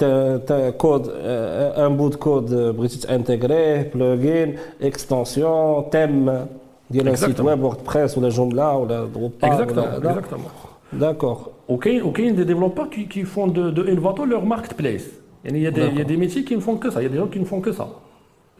code 0.76 1.08
un 1.08 1.96
bout 1.96 2.14
code 2.14 2.54
بغيتي 2.54 2.98
ت 2.98 3.08
intégrer 3.08 3.90
plugin 3.94 4.56
extension 4.82 5.90
thème 5.90 6.46
ديال 6.90 7.08
un 7.08 7.16
site 7.16 7.40
web 7.40 7.62
WordPress 7.62 8.18
ولا 8.18 8.28
Joomla 8.28 8.76
ولا 8.76 9.04
Drupal 9.04 9.34
exactement 9.42 10.50
d'accord 10.92 11.38
وكاين 11.68 12.02
وكاين 12.02 12.36
des 12.36 12.44
développeurs 12.44 12.86
qui 12.86 13.04
qui 13.04 13.24
font 13.24 13.68
de 13.68 13.75
de 13.75 13.82
Envato 13.82 14.24
leur 14.24 14.44
marketplace 14.44 15.08
يعني 15.44 15.60
il 15.60 15.64
y 15.64 15.66
a 15.66 15.70
des, 15.70 15.86
il 15.92 15.98
y 15.98 16.00
a 16.00 16.04
des 16.04 16.16
métiers 16.16 16.44
qui 16.44 16.54
ne 16.56 16.60
font 16.60 16.76
que 16.76 16.90
ça, 16.90 17.00
il 17.00 17.04
y 17.04 17.06
a 17.06 17.12
des 17.14 17.18
gens 17.18 17.26
qui 17.26 17.40
ne 17.40 17.44
font 17.44 17.60
que 17.60 17.72
ça. 17.72 17.86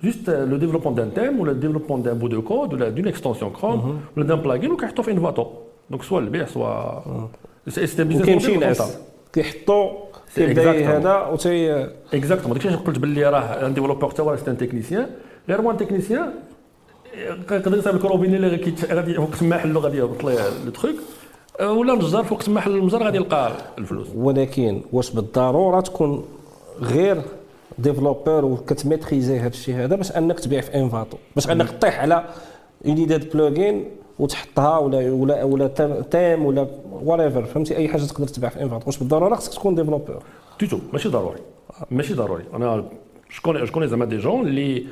Juste 0.03 0.29
le 0.53 0.57
développement 0.59 0.93
d'un 0.93 1.11
thème 1.19 1.41
ou 1.41 1.45
le 1.45 1.55
développement 1.55 1.99
d'un 1.99 2.15
bout 2.15 2.29
de 2.29 2.39
code 2.39 2.75
ou 2.75 2.77
d'une 2.97 3.09
extension 3.09 3.51
Chrome 3.51 4.01
ou 4.17 4.23
d'un 4.23 4.39
plugin 4.39 4.71
ou 4.71 4.77
كيحطوا 4.77 5.05
في 5.05 5.11
Envato 5.11 5.47
donc 5.91 6.03
soit 6.03 6.21
البيع 6.21 6.47
soit 6.47 7.01
c'est 7.69 8.05
business 8.05 8.23
وكاين 8.23 8.39
شي 8.41 8.57
ناس 8.57 8.99
كيحطوا 9.33 9.91
كيبدا 10.35 10.97
هذا 10.97 11.27
وتي 11.27 11.89
exactement 12.15 12.59
داكشي 12.59 12.77
قلت 12.77 12.99
باللي 12.99 13.25
راه 13.25 13.67
un 13.67 13.75
développeur 13.75 14.11
حتى 14.11 14.23
هو 14.23 14.37
c'est 14.37 14.51
un 14.51 14.59
technicien 14.59 15.07
غير 15.49 15.61
هو 15.61 15.73
تكنيسيان 15.73 16.31
يقدر 17.51 17.79
يصايب 17.79 17.97
لك 17.97 18.05
روبيني 18.05 18.37
اللي 18.37 18.75
غادي 18.91 19.15
فوق 19.15 19.31
تما 19.31 19.59
حلو 19.59 19.81
غادي 19.81 19.99
يهبط 19.99 20.25
ليه 20.25 20.65
لو 20.65 20.71
تخيك 20.71 20.97
ولا 21.61 21.95
نجار 21.95 22.25
فوق 22.25 22.43
تما 22.43 22.61
حل 22.61 22.71
المجر 22.77 23.03
غادي 23.03 23.17
يلقى 23.17 23.53
الفلوس 23.79 24.09
ولكن 24.15 24.83
واش 24.93 25.11
بالضروره 25.11 25.81
تكون 25.81 26.25
غير 26.81 27.23
ديفلوبور 27.79 28.45
وكتميتريزي 28.45 29.39
هذا 29.39 29.49
الشيء 29.49 29.75
هذا 29.75 29.97
باش 29.97 30.13
أنك 30.13 30.41
تبيع 30.41 30.61
في 30.61 30.75
انفاتو 30.75 31.17
باش 31.35 31.51
أنك 31.51 31.71
تطيح 31.71 32.01
على 32.01 32.25
اونيداد 32.87 33.31
بلوغين 33.33 33.85
وتحطها 34.19 34.79
ولا 34.79 35.11
ولا 35.13 35.45
ولا 35.45 35.67
تيم 36.11 36.47
ولا 36.47 36.67
وريفر 36.93 37.45
فهمتي؟ 37.45 37.77
أي 37.77 37.89
حاجة 37.89 38.03
تقدر 38.03 38.27
تبيع 38.27 38.49
في 38.49 38.63
انفانت 38.63 38.87
واش 38.87 38.99
بالضرورة 38.99 39.35
خصك 39.35 39.55
تكون 39.55 39.75
ديفلوبور 39.75 40.23
du 40.59 40.66
tout 40.66 40.79
ماشي 40.93 41.09
ضروري. 41.09 41.39
ماشي 41.91 42.15
ضروري. 42.15 42.45
أنا 42.55 42.85
شكون 43.31 43.67
شكون 43.67 43.87
زعما 43.87 44.05
des 44.05 44.17
gens 44.17 44.47
اللي 44.47 44.87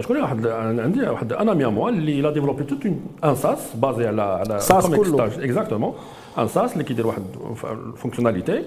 شكون 0.00 0.20
واحد 0.20 0.46
عندي 0.46 1.08
واحد 1.08 1.32
un 1.32 1.54
ami 1.54 1.66
à 1.66 1.72
moi 1.72 1.90
اللي 1.90 2.20
l'a 2.20 2.30
développé 2.30 2.64
tout 2.64 2.86
un 3.24 3.34
SaaS 3.34 3.58
basé 3.74 4.06
على 4.06 4.22
على 4.22 4.60
SaaS 4.60 4.86
كله. 4.86 5.24
exactement 5.24 5.94
un 6.38 6.48
SaaS 6.48 6.72
اللي 6.72 6.84
كيدير 6.84 7.06
واحد 7.06 7.22
fonctionnalité 7.96 8.52
وهو 8.52 8.64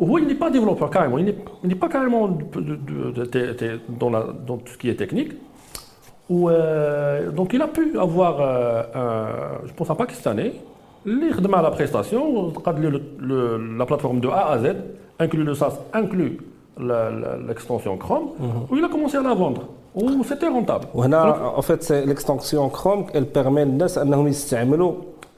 il 0.00 0.26
n'est 0.26 0.34
pas 0.34 0.50
développeur 0.50 0.88
carrément 0.90 1.18
il 1.18 1.34
n'est 1.64 1.74
pas 1.74 1.88
carrément 1.88 2.24
dans, 3.88 4.10
la, 4.10 4.26
dans 4.46 4.56
tout 4.56 4.72
ce 4.72 4.78
qui 4.78 4.88
est 4.88 4.94
technique 4.96 5.32
Où, 6.30 6.48
euh, 6.48 7.30
donc 7.32 7.52
il 7.52 7.60
a 7.60 7.66
pu 7.66 7.98
avoir, 7.98 8.40
euh, 8.40 8.82
un, 8.94 9.66
je 9.66 9.72
pense, 9.72 9.90
un 9.90 9.96
Pakistanais, 9.96 10.52
il 11.04 11.58
a 11.58 11.59
demandé 11.59 11.62
la 11.62 11.72
prestation, 11.72 12.52
le, 12.84 13.00
le, 13.18 13.76
la 13.78 13.84
plateforme 13.84 14.20
de 14.20 14.28
A 14.28 14.52
à 14.52 14.58
Z, 14.60 14.76
inclut 15.18 15.42
le 15.42 15.54
SaaS, 15.54 15.74
inclut 15.92 16.38
l'extension 17.48 17.96
Chrome, 17.96 18.26
mm 18.38 18.46
-hmm. 18.46 18.70
où 18.70 18.76
il 18.78 18.84
a 18.84 18.88
commencé 18.88 19.16
à 19.16 19.22
la 19.22 19.34
vendre. 19.34 19.62
Où 19.94 20.22
c'était 20.30 20.46
rentable. 20.46 20.86
En 21.60 21.62
fait, 21.68 21.82
l'extension 22.10 22.68
Chrome, 22.68 23.02
elle 23.12 23.26
permet 23.26 23.66
aux 23.66 23.78
gens 24.08 24.24
d'utiliser 24.24 24.56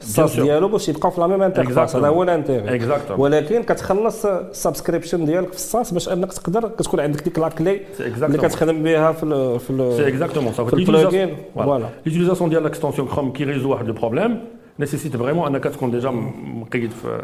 ال 0.03 0.10
SaaS 0.10 0.39
ديالو 0.39 0.67
باش 0.67 0.89
يبقى 0.89 1.11
في 1.11 1.21
la 1.21 1.27
même 1.27 1.41
interface. 1.41 1.95
هذا 1.95 2.07
هو 2.07 2.23
l'intérêt 2.23 2.89
ولكن 3.17 3.63
كتخلص 3.63 4.25
ال 4.25 4.33
subscription 4.33 5.25
ديالك 5.25 5.49
في 5.49 5.55
ال 5.55 5.62
SaaS 5.62 5.91
باش 5.91 6.09
انك 6.09 6.33
تقدر 6.33 6.69
كتكون 6.69 6.99
عندك 6.99 7.23
ديك 7.23 7.39
la 7.39 7.49
clé 7.49 7.81
اللي 7.99 8.37
كتخدم 8.37 8.83
بها 8.83 9.11
في 9.11 9.59
في 9.59 9.93
c'est 9.97 10.07
exactement 10.07 10.53
صافي 10.53 10.73
ال 10.73 10.82
plugin 10.82 11.37
voilà 11.55 11.85
l'utilisation 12.05 12.49
ديال 12.49 12.63
l'extension 12.63 13.07
Chrome 13.07 13.33
qui 13.33 13.43
résout 13.43 13.71
واحد 13.71 13.87
le 13.87 13.93
problème 13.93 14.39
nécessite 14.79 15.17
vraiment 15.17 15.47
انك 15.47 15.63
تكون 15.63 15.91
déjà 15.91 16.09
مقيد 16.09 16.91
في 16.91 17.21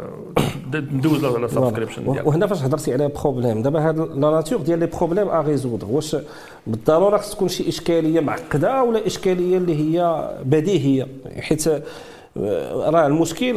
ندوز 0.74 1.24
la 1.24 1.48
subscription 1.48 2.04
ديالك 2.12 2.26
وهنا 2.26 2.46
فاش 2.46 2.62
هضرتي 2.62 2.92
على 2.92 3.08
problème 3.08 3.62
دابا 3.62 3.88
هاد 3.88 3.98
la 3.98 4.30
nature 4.30 4.60
ديال 4.60 4.78
les 4.78 4.86
problèmes 4.86 5.28
à 5.28 5.40
résoudre 5.40 5.86
واش 5.90 6.16
بالضروره 6.66 7.16
خص 7.16 7.34
تكون 7.34 7.48
شي 7.48 7.68
اشكاليه 7.68 8.20
معقده 8.20 8.82
ولا 8.82 9.06
اشكاليه 9.06 9.56
اللي 9.56 9.74
هي 9.74 10.28
بديهيه 10.44 11.06
حيت 11.40 11.64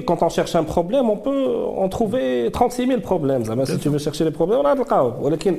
quand 0.08 0.20
on 0.22 0.30
cherche 0.30 0.56
un 0.56 0.64
problème 0.64 1.10
on 1.10 1.18
peut 1.18 1.44
en 1.84 1.90
trouver 1.90 2.52
36 2.52 2.88
000 2.88 3.00
problèmes 3.02 3.44
زعما 3.44 3.66
si 3.66 3.78
tu 3.80 3.90
veux 3.90 4.00
chercher 4.00 4.26
les 4.26 4.32
problèmes 4.32 4.66
راه 4.66 4.74
تلقاهم 4.74 5.24
ولكن 5.24 5.58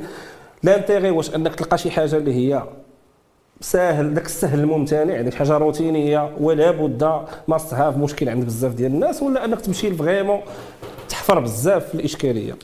l'intérêt 0.65 1.11
واش 1.11 1.35
أنك 1.35 1.55
تلقى 1.55 1.79
شي 1.79 1.91
حاجة 1.91 2.17
اللي 2.17 2.35
هي 2.35 2.63
ساهل 3.61 4.15
داك 4.15 4.27
السهل 4.27 4.61
الممتنع 4.61 5.15
يعني 5.15 5.31
حاجة 5.33 5.59
روتينية 5.59 6.31
ولا 6.41 6.71
بد 6.71 7.21
must 7.49 7.75
have 7.75 7.97
مشكل 7.97 8.29
عند 8.29 8.45
بزاف 8.45 8.75
ديال 8.75 8.93
الناس 8.93 9.23
ولا 9.23 9.45
أنك 9.45 9.61
تمشي 9.61 9.95
vraiment 9.95 10.41
تحفر 11.09 11.41
بزاف 11.41 11.89
في 11.89 11.95
الإشكالية؟ 11.95 12.57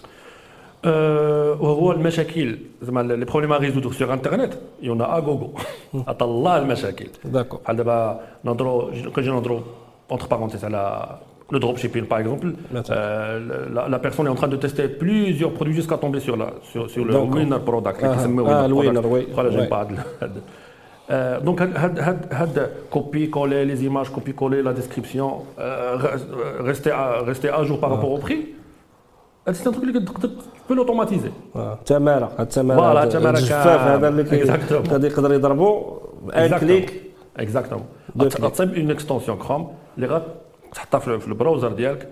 وهو 1.61 1.93
المشاكل. 1.93 2.59
زعما 2.83 3.01
les 3.01 3.25
problèmes 3.25 3.53
à 3.53 3.57
résoudre 3.57 3.93
sur 3.93 4.13
Internet 4.13 4.53
il 4.83 4.96
y 4.96 5.03
en 5.03 5.17
a 5.17 5.21
à 5.21 5.27
gogo 5.27 5.51
عطا 5.95 6.25
الله 6.27 6.59
المشاكل. 6.59 7.09
d'accord 7.25 7.61
بحال 7.65 7.77
دابا 7.77 8.21
نهضروا 8.45 8.91
كنجي 9.17 9.31
نهضروا 9.31 9.61
entre 10.10 10.28
parenthèses, 10.28 10.64
à 10.64 10.70
la, 10.70 11.20
le 11.52 11.60
dropshipping 11.60 12.06
par 12.06 12.20
exemple, 12.20 12.54
euh, 12.90 13.68
la, 13.74 13.88
la, 13.88 14.00
personne 14.00 14.26
est 14.28 14.30
en 14.30 14.36
train 14.36 14.48
de 14.48 14.56
tester 14.56 14.88
plusieurs 14.88 15.54
produits 15.54 15.74
jusqu'à 15.74 15.98
tomber 15.98 16.20
sur, 16.20 16.36
la, 16.38 16.48
sur, 16.64 16.90
sur 16.90 17.06
le 17.06 17.14
Donc, 17.14 17.36
winner 17.36 17.60
product. 17.64 18.00
Ah, 18.04 18.16
ah, 18.18 18.68
le 18.68 18.74
winner, 18.74 19.02
oui. 19.06 19.28
Voilà, 19.34 19.50
j'aime 19.52 19.70
pas. 19.70 19.88
Euh, 21.12 21.40
donc, 21.40 21.62
had, 21.62 22.70
copier-coller 22.90 23.64
les 23.66 23.86
images, 23.86 24.10
copier-coller 24.12 24.64
la 24.64 24.74
description, 24.74 25.44
euh, 25.60 25.98
rester, 26.62 26.90
à, 26.90 27.22
rester 27.22 27.50
à 27.50 27.64
jour 27.64 27.80
par 27.80 27.92
rapport 27.92 28.12
au 28.12 28.18
prix. 28.18 28.56
C'est 29.54 29.68
un 29.68 29.72
truc 29.72 29.94
que 29.94 30.00
tu 30.00 30.28
peux 30.68 30.74
l'automatiser. 30.74 31.32
التماره 31.56 32.32
التماره 32.40 32.78
فوالا 32.78 33.04
التماره 33.04 33.38
الجفاف 33.38 33.82
هذا 33.82 34.08
اللي 34.08 34.24
غادي 34.92 35.08
يقدر 35.08 35.34
يضربوا 35.34 36.00
ان 36.34 36.58
كليك 36.58 37.04
exactement 37.41 37.87
تصيب 38.19 38.75
une 38.75 38.91
extension 38.91 39.39
Chrome 39.39 39.75
اللي 39.97 40.23
غتحطها 40.73 41.19
في 41.19 41.29
ال 41.29 41.34
browser 41.34 41.73
ديالك 41.73 42.09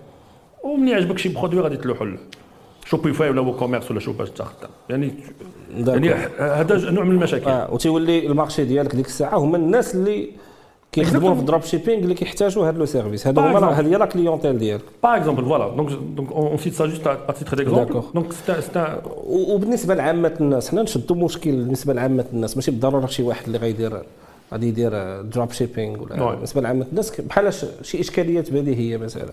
ومني 0.65 0.91
يعجبك 0.91 1.19
شي 1.19 1.29
produit 1.29 1.61
غادي 1.61 1.77
تلوحو 1.77 2.07
Shopify 2.85 3.31
ولا 3.31 3.41
WooCommerce 3.41 3.91
ولا 3.91 4.01
شوف 4.01 4.19
باش 4.19 4.31
تاخذ 4.31 4.53
يعني 4.91 5.15
يعني 5.87 6.11
هذا 6.39 6.91
نوع 6.91 7.05
من 7.05 7.11
المشاكل 7.11 7.51
آه. 7.51 7.75
وتيولي 7.75 8.27
ال 8.27 8.32
marché 8.32 8.65
ديالك 8.65 8.95
ديك 8.95 9.07
الساعة 9.07 9.39
هما 9.39 9.57
الناس 9.57 9.95
اللي 9.95 10.31
كيخدموا 10.93 11.35
في 11.35 11.41
ال 11.41 11.45
drop 11.45 11.63
shipping 11.63 12.03
اللي 12.03 12.15
كيحتاجوا 12.15 12.69
هذا 12.69 12.79
le 12.79 12.85
service 12.85 13.27
هادو 13.27 13.41
هما 13.41 13.81
هذه 13.81 13.87
هي 13.87 13.97
la 13.97 14.07
clientèle 14.07 14.59
ديالك 14.59 14.85
par 15.03 15.17
exemple 15.17 15.45
voilà 15.45 15.69
donc 15.69 15.91
donc 16.17 16.33
on 16.33 16.57
cite 16.57 16.75
ça 16.75 16.87
juste 16.87 17.07
à 17.07 17.33
titre 17.33 17.57
d'exemple 17.57 18.03
donc 18.15 18.33
c'est 18.61 18.96
à 18.96 19.03
وبالنسبه 19.27 19.95
لعامه 19.95 20.35
الناس 20.41 20.71
حنا 20.71 20.83
نشدوا 20.83 21.17
مشكل 21.17 21.51
بالنسبة 21.51 21.95
لعامه 21.95 22.25
الناس 22.33 22.57
ماشي 22.57 22.71
بالضروره 22.71 23.07
شي 23.07 23.23
واحد 23.23 23.47
اللي 23.47 23.59
غيدير 23.59 24.03
غادي 24.53 24.69
يدير 24.69 25.23
dropshipping 25.23 26.03
ولا 26.03 26.31
بالنسبة 26.35 26.61
لعامة 26.61 26.87
الناس 26.91 27.21
بحال 27.21 27.53
شي 27.83 28.01
إشكاليات 28.01 28.53
بديهيه 28.53 28.97
مثلا. 28.97 29.31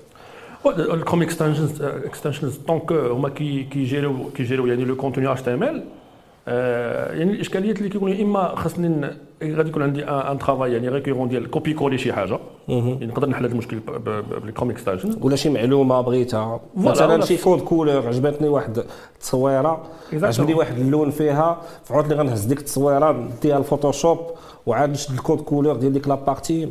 ال 0.65 0.73
Chrome 0.73 1.21
extensions 1.21 1.81
extensions 1.81 2.57
donc 2.57 2.91
هما 2.91 3.29
كي 3.29 3.63
كيجيريو 3.63 4.29
كيجيريو 4.35 4.65
يعني 4.67 4.85
le 4.85 4.95
contenu 4.95 5.31
HTML 5.31 5.83
يعني 7.17 7.31
الإشكاليات 7.31 7.77
اللي 7.77 7.89
كيكونوا 7.89 8.21
إما 8.21 8.55
خاصني 8.55 9.09
غادي 9.43 9.69
يكون 9.69 9.83
عندي 9.83 10.03
un 10.03 10.39
travail 10.39 10.73
يعني 10.73 10.89
récurrent 10.89 11.29
ديال 11.29 11.51
copier-coller 11.51 11.97
شي 11.97 12.13
حاجة. 12.13 12.39
نقدر 12.69 13.29
نحل 13.29 13.45
هذا 13.45 13.53
المشكل 13.53 13.79
بال 14.41 14.48
Chrome 14.48 14.69
extension 14.69 15.17
ولا 15.21 15.35
شي 15.35 15.49
معلومة 15.49 16.01
بغيتها. 16.01 16.59
مثلا 16.77 17.25
شي 17.25 17.37
code 17.37 17.61
couleur 17.61 18.07
عجبتني 18.07 18.47
واحد 18.47 18.83
التصويرة. 19.15 19.83
عجبني 20.13 20.53
واحد 20.53 20.77
اللون 20.77 21.11
فيها. 21.11 21.61
فعاود 21.83 22.07
لي 22.07 22.15
غنهز 22.15 22.45
ديك 22.45 22.59
التصويرة 22.59 23.11
نديها 23.11 23.57
ال 23.57 23.63
Photoshop 23.63 24.19
وعاد 24.65 24.89
نشد 24.89 25.13
ال 25.13 25.19
code 25.19 25.41
couleur 25.41 25.75
ديال 25.75 25.93
ديك 25.93 26.07
la 26.07 26.21
partie. 26.21 26.69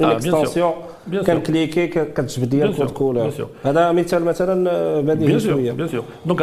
une 0.00 0.10
extension 0.10 0.72
كن 1.26 1.39
cliquer 1.39 1.86
كتجبد 1.86 2.54
لي 2.54 2.64
ال 2.64 2.69
code 2.69 2.90
couleur 2.90 3.32
هذا 3.64 3.92
مثال 3.92 4.24
مثلا 4.24 5.00
بديهي 5.00 5.40
شوية. 5.40 5.72
bien 5.72 5.88
sûr 5.88 6.04
donc 6.26 6.42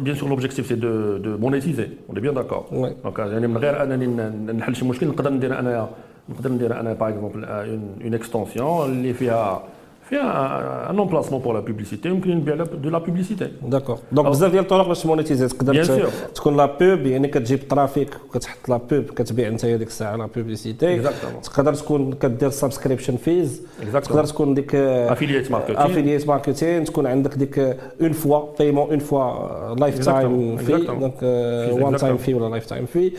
bien 0.00 0.16
sûr 0.16 0.28
l'objectif 0.28 0.66
c'est 0.66 0.74
de 0.74 1.16
de 1.16 1.38
monétiser 1.38 1.88
un 2.08 2.20
bien 2.20 2.34
d'accord 2.34 2.64
donc 3.04 3.18
يعني 3.18 3.46
من 3.46 3.58
غير 3.58 3.82
أنني 3.82 4.06
نحل 4.52 4.76
شي 4.76 4.84
مشكل 4.84 5.06
نقدر 5.06 5.30
ندير 5.30 5.58
انايا 5.58 5.88
نقدر 6.28 6.52
ندير 6.52 6.80
أنا 6.80 6.92
par 6.92 7.08
exemple 7.08 7.44
une 7.44 8.14
extension 8.14 8.90
اللي 8.90 9.14
فيها 9.14 9.62
فيها 10.14 10.90
un 10.90 10.98
emplacement 10.98 11.40
pour 11.42 11.54
la 11.54 11.60
publicité 11.60 12.08
يمكن 12.08 12.30
نبيع 12.30 12.54
de 12.54 12.90
la 12.90 12.98
publicité 12.98 13.50
d'accord 13.62 13.98
donc 14.12 14.28
بزاف 14.28 14.50
ديال 14.50 14.62
الطرق 14.62 14.88
باش 14.88 15.06
monétiser 15.06 15.48
تقدر 15.48 16.08
تكون 16.34 16.56
la 16.56 16.66
pub 16.66 17.06
يعني 17.06 17.28
كتجيب 17.28 17.68
trafic 17.68 18.08
وكتحط 18.28 18.68
la 18.68 18.76
pub 18.76 19.04
كتبيع 19.04 19.48
انت 19.48 19.64
هذيك 19.64 19.88
الساعة 19.88 20.16
la 20.16 20.26
publicité 20.36 21.02
تقدر 21.42 21.74
تكون 21.74 22.12
كدير 22.12 22.50
subscription 22.50 23.16
fees 23.16 23.62
تقدر 23.92 24.24
تكون 24.24 24.54
ديك 24.54 24.74
affiliate 24.74 25.50
marketing 25.50 25.76
affiliate 25.76 26.28
marketing 26.28 26.84
تكون 26.84 27.06
عندك 27.06 27.34
ديك 27.34 27.58
une 28.00 28.12
fois 28.12 28.40
paiement 28.58 28.90
une 28.90 28.98
fois 28.98 29.74
lifetime 29.74 30.56
fee 30.56 30.72
donc 30.72 31.22
one-time 31.82 32.16
fee 32.16 32.34
ولا 32.34 32.50
lifetime 32.50 32.86
fee 32.86 33.12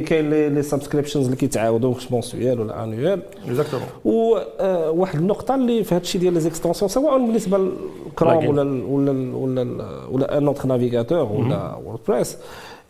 كاين 0.00 0.30
les 0.30 0.62
subscriptions 0.62 1.24
اللي 1.24 1.36
كيتعاودوا 1.36 1.94
mensuel 2.10 2.60
ولا 2.60 2.84
annuel 2.84 3.22
exactement 3.46 3.88
وواحد 4.04 5.18
النقطه 5.18 5.54
اللي 5.54 5.84
في 5.84 5.94
هذا 5.94 6.02
الشيء 6.02 6.17
ديال 6.18 6.34
les 6.34 6.40
extensions 6.40 6.88
سواء 6.88 7.18
بالنسبة 7.18 7.58
للكروم 7.58 8.46
ولا 8.46 8.62
ولا 8.62 9.36
ولا 9.36 10.06
ولا 10.10 10.38
un 10.38 10.46
autre 10.46 10.66
navigateur 10.66 11.32
ولا 11.32 11.74
ووردبريس 11.74 12.38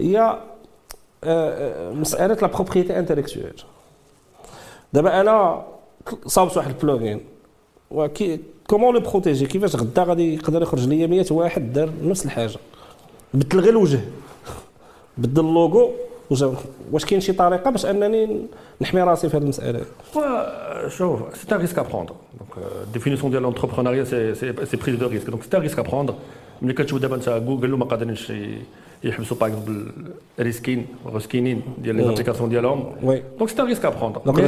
هي 0.00 0.38
مساله 1.94 2.34
la 2.34 2.46
propriété 2.46 2.98
intellectuelle 2.98 3.62
دابا 4.92 5.20
أنا 5.20 5.64
صاوبت 6.26 6.56
واحد 6.56 6.70
ال 6.70 6.78
plugin 6.78 7.20
وكي 7.90 8.40
comment 8.68 8.94
le 8.94 9.00
protéger 9.00 9.46
كيفاش 9.46 9.76
غدا 9.76 10.02
غادي 10.02 10.34
يقدر 10.34 10.62
يخرج 10.62 10.88
لي 10.88 11.06
100 11.06 11.24
واحد 11.30 11.72
دار 11.72 11.90
نفس 12.02 12.24
الحاجة 12.24 12.58
بدل 13.34 13.60
غير 13.60 13.70
الوجه 13.70 14.00
بدل 15.18 15.44
اللوغو 15.44 15.90
واش 16.92 17.04
كاين 17.04 17.20
شي 17.20 17.32
طريقة 17.32 17.70
باش 17.70 17.86
أنني 17.86 18.46
نحمي 18.80 19.02
راسي 19.02 19.28
في 19.28 19.36
هذه 19.36 19.42
المسألة؟ 19.42 19.80
شوف 20.88 21.20
c'est 21.36 21.54
un 21.54 21.60
risque 21.60 21.78
à 21.78 21.82
prendre 21.82 22.14
donc 22.38 22.66
définition 22.92 23.30
ديال 23.30 23.42
l'entrepreneuriat 23.42 24.04
c'est 24.04 24.34
c'est 24.34 24.76
prise 24.76 24.96
de 24.96 25.06
risque 25.06 25.30
donc 25.30 25.42
c'est 25.42 25.56
un 25.56 25.62
risque 25.62 25.78
à 25.78 25.82
prendre 25.82 26.14
ملي 26.62 26.72
كتشوف 26.72 27.00
دابا 27.00 27.16
انت 27.16 27.28
جوجل 27.28 27.70
ما 27.70 27.84
قادرينش 27.84 28.32
يحبسوا 29.04 29.36
par 29.36 29.48
exemple 29.48 29.86
reskin 30.40 30.86
reskin 31.06 31.48
ين 31.48 31.62
ديال 31.78 31.96
les 31.96 32.04
applications 32.04 32.48
ديالهم 32.48 32.84
donc 33.38 33.50
c'est 33.50 33.62
un 33.62 33.66
risque 33.66 33.84
à 33.84 33.88
prendre 33.88 34.20
donc 34.26 34.38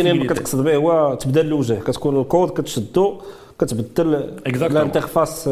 اللي 0.00 0.26
كتقصد 0.26 0.64
به 0.64 0.76
هو 0.76 1.14
تبدل 1.14 1.46
الوجه 1.46 1.74
كتكون 1.74 2.20
الكود 2.20 2.50
كتشدو 2.50 3.20
كتبدل 3.64 4.14
ال 4.46 4.56
interface 4.56 5.50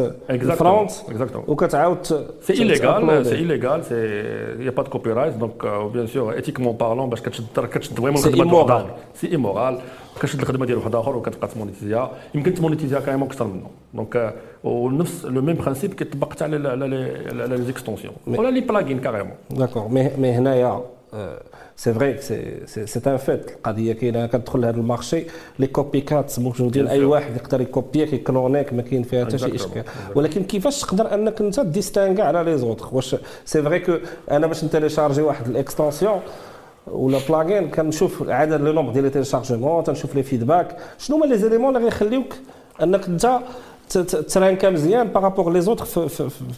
front 0.57 0.91
وكتعاود 1.47 2.05
c'est 2.41 2.53
illégal 2.53 3.25
c'est 3.25 3.35
illégal 3.35 3.85
c'est 3.85 3.95
y 4.65 4.69
a 4.71 4.83
pas 4.83 4.89
de 4.89 5.13
copyright 5.13 5.33
donc 5.33 5.65
bien 5.93 6.07
sûr 6.07 6.33
éthiquement 6.33 6.75
parlant 6.75 7.09
باش 7.09 7.21
كتشد 7.21 7.45
كتشد 7.55 7.99
vraiment 7.99 8.15
الخدمه 8.15 8.53
واحد 8.53 8.85
c'est 9.15 9.31
immoral 9.31 9.79
كتشد 10.19 10.39
الخدمه 10.39 10.65
ديال 10.65 10.77
واحد 10.77 10.95
اخر 10.95 11.17
وكتبقى 11.17 11.47
تمونيتيزيها 11.47 12.11
يمكن 12.35 12.53
تمونيتيزيها 12.53 12.99
كاريمون 12.99 13.27
أكثر 13.27 13.47
منه 13.47 13.69
donc 13.93 14.33
ونفس 14.63 15.25
le 15.25 15.41
même 15.41 15.55
principe 15.55 15.93
كيطبق 15.93 16.31
حتى 16.31 16.43
على 16.43 16.69
على 16.69 16.87
les 17.47 17.63
extensions 17.63 18.13
ولا 18.27 18.49
les 18.49 18.61
plugins 18.61 18.99
carrément 18.99 19.33
d'accord 19.49 19.87
mais 19.87 20.31
هنايا 20.31 20.81
c'est 21.75 21.93
vrai 21.93 22.17
c'est 22.65 23.01
un 23.07 23.17
fait 23.17 23.51
القضية 23.51 23.93
كاينة 23.93 24.25
كتدخل 24.25 24.61
لهذا 24.61 24.77
المارشي 24.77 25.23
les 25.59 25.67
copycats 25.67 26.39
موجودين 26.39 26.87
اي 26.87 27.05
واحد 27.05 27.35
يقدر 27.35 27.61
يكوبيك 27.61 28.13
يكلونيك 28.13 28.73
ما 28.73 28.81
كاين 28.81 29.03
فيها 29.03 29.25
حتى 29.25 29.37
شي 29.37 29.55
اشكال 29.55 29.83
ولكن 30.15 30.43
كيفاش 30.43 30.81
تقدر 30.81 31.13
انك 31.13 31.41
انت 31.41 31.59
ت 31.59 31.65
distinguer 31.65 32.23
على 32.23 32.43
les 32.43 32.57
autres 32.57 32.87
واش 32.91 33.15
c'est 33.45 33.61
vrai 33.63 33.79
que 33.79 33.97
أنا 34.31 34.47
باش 34.47 34.63
ن 34.63 34.68
télécharger 34.68 35.21
واحد 35.21 35.47
ال 35.47 35.54
extension 35.54 36.19
ولا 36.87 37.19
plugin 37.29 37.69
كنشوف 37.69 38.29
عدد 38.29 38.61
le 38.61 38.73
nombre 38.73 38.93
ديال 38.93 39.03
les 39.03 39.09
téléchargements 39.09 39.83
تنشوف 39.83 40.15
les 40.15 40.23
feedbacks 40.23 40.77
شنو 40.97 41.17
هما 41.17 41.25
les 41.25 41.37
éléments 41.37 41.75
اللي 41.75 41.85
غيخليوك 41.85 42.33
انك 42.83 43.07
انت 43.07 43.39
ت 44.33 44.38
ranker 44.38 44.69
مزيان 44.69 45.07
par 45.07 45.21
rapport 45.21 45.53
les 45.53 45.61
autres 45.61 45.85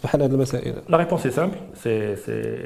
بحال 0.04 0.22
هذه 0.22 0.32
المسائل. 0.32 0.76
la 0.90 0.98
réponse 0.98 1.24
c'est 1.24 1.32
simple 1.32 1.56
c'est 1.84 2.16
c'est 2.16 2.64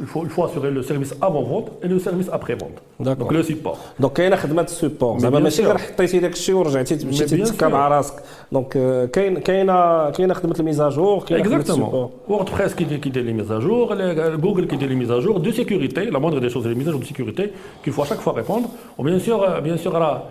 il 0.00 0.30
faut 0.34 0.44
assurer 0.44 0.70
le 0.70 0.82
service 0.82 1.12
avant 1.22 1.44
vente 1.52 1.68
et 1.82 1.88
le 1.88 1.98
service 1.98 2.28
après 2.28 2.54
vente. 2.54 2.80
donc 3.00 3.32
le 3.32 3.42
support 3.42 3.76
donc 4.00 4.12
كاينة 4.12 4.36
خدمه 4.36 4.62
ال 4.62 4.69
support 4.69 5.18
زعما 5.18 5.38
ماشي 5.38 5.64
غير 5.64 5.78
حطيتي 5.78 6.18
داك 6.18 6.32
الشيء 6.32 6.54
ورجعتي 6.54 7.06
مشيتي 7.06 7.36
تسكى 7.36 7.66
مع 7.66 7.88
راسك 7.88 8.14
donc 8.52 8.68
كاين 9.12 9.38
كاينة 9.38 10.10
كاينة 10.10 10.34
خدمه 10.34 10.56
ال 10.60 10.66
mise 10.66 10.91
à 10.91 10.97
jour 10.97 11.22
كاينة 11.24 11.44
خدمه 11.44 11.56
ال 11.56 11.63
support 11.63 12.10
وورد 12.28 12.50
بريس 12.50 12.74
كي 12.74 12.84
كي 12.98 13.10
دير 13.10 13.22
les 13.22 13.32
mises 13.32 13.63
à 13.63 13.69
jour 13.69 13.94
جوجل 14.36 14.64
كي 14.64 14.76
دير 14.76 14.88
les 14.88 14.94
mises 14.94 15.16
à 15.16 15.20
jour 15.20 15.38
de 15.38 15.50
sécurité 15.50 16.04
la 16.04 16.18
moindre 16.18 16.38
des 16.38 16.50
choses 16.50 16.66
les 16.66 16.74
mises 16.74 16.87
à 16.87 16.90
jour 16.90 17.00
de 17.00 17.06
sécurité 17.06 17.50
qu'il 17.84 17.92
faut 17.92 18.02
à 18.02 18.06
chaque 18.06 18.20
fois 18.20 18.32
répondre. 18.32 18.68
و 18.98 19.02
bien 19.02 19.18
sûr 19.18 19.60
bien 19.60 19.76
sûr 19.76 19.92
راه 19.92 20.22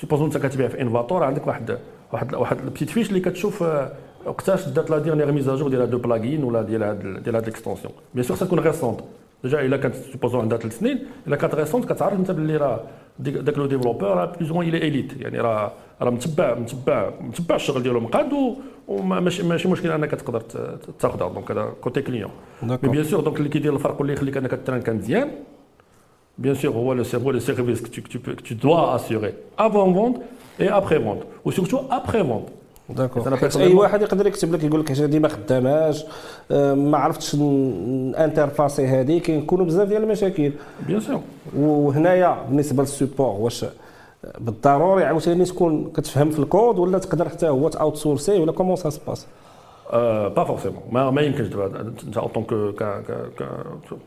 supposons 0.00 0.26
انت 0.26 0.38
كتبيع 0.38 0.68
في 0.68 0.80
انفاتور 0.80 1.24
عندك 1.24 1.46
واحد 1.46 1.78
واحد 2.12 2.34
واحد 2.34 2.58
ال 2.58 2.63
petite 2.63 2.90
fiche 2.90 3.08
اللي 3.08 3.20
كتشوف 3.20 3.64
وقتاش 4.26 4.68
date 4.68 4.90
la 4.90 4.98
dernière 4.98 5.32
mise 5.32 5.48
à 5.48 5.52
jour 5.52 5.68
ديال 5.68 5.80
هاد 5.80 5.92
le 5.92 5.98
plugin 5.98 6.44
ولا 6.44 6.62
ديال 6.62 6.82
هاد 6.82 7.22
ديال 7.22 7.36
هاد 7.36 7.44
l'extension 7.46 7.92
bien 8.14 8.24
sûr 8.24 8.36
تكون 8.36 8.58
récente 8.58 9.00
déjà 9.44 9.60
الا 9.60 9.76
كانت 9.76 9.94
supposons 9.94 10.40
عندها 10.40 10.58
ثلاث 10.58 10.78
سنين 10.78 10.98
الا 11.26 11.36
كانت 11.36 11.54
récente 11.54 11.92
كتعرف 11.92 12.18
انت 12.18 12.30
باللي 12.30 12.56
راه 12.56 12.80
داك 13.18 13.58
le 13.58 13.66
développeur 13.66 14.08
راه 14.08 14.24
plus 14.24 14.50
ou 14.50 14.54
moins 14.54 14.66
à 14.66 14.68
l'écoute 14.68 15.20
يعني 15.20 15.40
راه 15.40 15.72
راه 16.02 16.10
متبع 16.10 16.54
متبع 16.54 17.10
متبع 17.20 17.54
الشغل 17.54 17.82
ديالو 17.82 18.00
مقاد 18.00 18.56
وماشي 18.88 19.42
ماشي 19.42 19.68
مشكل 19.68 19.90
انك 19.90 20.10
تقدر 20.10 20.40
تاخذها 20.98 21.28
donc 21.28 21.50
هذا 21.50 21.72
côté 21.80 22.02
client 22.02 22.30
mais 22.62 22.76
bien 22.76 23.04
sûr 23.04 23.20
donc 23.20 23.38
اللي 23.38 23.48
كيدير 23.48 23.74
الفرق 23.74 24.00
واللي 24.00 24.12
يخليك 24.12 24.36
انك 24.36 24.60
ت 24.66 24.70
ranker 24.70 24.92
مزيان 24.92 25.30
bien 26.38 26.54
sûr, 26.54 26.66
هو 26.66 26.94
le, 26.94 27.14
هو 27.14 27.32
le 27.32 27.40
service 27.40 27.80
que 27.80 27.88
tu, 27.88 28.02
que 28.02 28.08
tu, 28.08 28.18
que 28.20 28.42
tu 28.42 28.54
dois 28.54 28.94
assurer 28.94 29.34
avant 29.56 29.90
vente 29.90 30.20
et 30.60 30.68
après 30.68 30.98
vente 30.98 31.22
ou 31.44 31.50
surtout 31.52 31.80
après 31.90 32.22
vente 32.22 32.50
d'accord 32.88 33.38
اي 33.56 33.74
واحد 33.74 34.02
يقدر 34.02 34.26
يكتب 34.26 34.54
لك 34.54 34.64
يقول 34.64 34.80
لك 34.80 34.92
هذه 34.92 35.18
ما 35.18 35.28
خداماش 35.28 36.04
ما 36.50 36.98
عرفتش 36.98 37.34
ال 37.34 37.49
interface 37.49 38.86
هذه 38.86 39.18
كيكونوا 39.18 39.66
بزاف 39.66 39.88
ديال 39.88 40.02
المشاكل 40.02 40.52
bien 40.86 41.00
sûr 41.00 41.20
وهنايا 41.56 42.44
بالنسبة 42.48 42.82
لل 42.82 42.92
support 42.92 43.26
واش 43.26 43.64
بالضروري 44.38 45.04
عاوتاني 45.04 45.44
تكون 45.44 45.90
كتفهم 45.96 46.30
في 46.30 46.38
الكود 46.38 46.78
ولا 46.78 46.98
تقدر 46.98 47.28
حتى 47.28 47.48
هو 47.48 47.68
ت 47.68 47.96
outsourcer 47.96 48.38
ولا 48.38 48.52
comment 48.52 48.76
ça 48.76 48.90
se 48.90 49.00
passe 49.00 49.26
pas 50.36 50.44
forcément 50.44 50.82
ما 50.92 51.10
ما 51.10 51.22
يمكنش 51.22 51.48
دابا 51.48 51.80
انت 51.80 52.16
en 52.16 52.44
que 52.44 52.72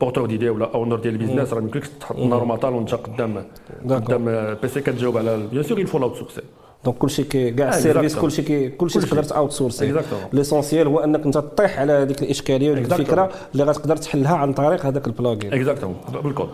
porteur 0.00 0.26
d'idée 0.26 0.48
ولا 0.48 0.74
owner 0.74 0.96
ديال 0.96 1.14
ال 1.14 1.18
business 1.18 1.52
راه 1.52 1.60
ما 1.60 1.66
يمكنش 1.66 1.88
تحط 2.00 2.16
normalement 2.16 2.74
وانت 2.74 2.94
قدام 2.94 3.44
قدام 3.88 4.54
PC 4.62 4.80
كتجاوب 4.80 5.16
على 5.16 5.46
bien 5.52 5.62
sûr 5.62 5.78
il 5.78 5.98
faut 5.98 6.16
l'outsourcer 6.16 6.42
donc 6.84 6.98
كلشي 6.98 7.24
كي 7.24 7.50
كاع 7.50 7.68
ال 7.68 7.73
services 7.73 8.16
كلشي 8.16 8.42
كي 8.42 8.68
كلشي 8.68 9.00
تقدر 9.00 9.36
outsourcer 9.36 10.02
l'essentiel 10.32 10.86
هو 10.86 10.98
إنك 10.98 11.26
أنت 11.26 11.38
تطيح 11.38 11.78
على 11.78 11.92
هذيك 11.92 12.22
الإشكالية 12.22 12.70
وديك 12.70 12.92
الفكرة 12.92 13.30
اللي 13.52 13.64
غتقدر 13.64 13.96
تحلها 13.96 14.36
عن 14.36 14.52
طريق 14.52 14.86
هذاك 14.86 15.06
ال 15.06 15.13
plugin 15.13 15.52
exactement 15.52 15.96
بال 16.24 16.32
code 16.32 16.48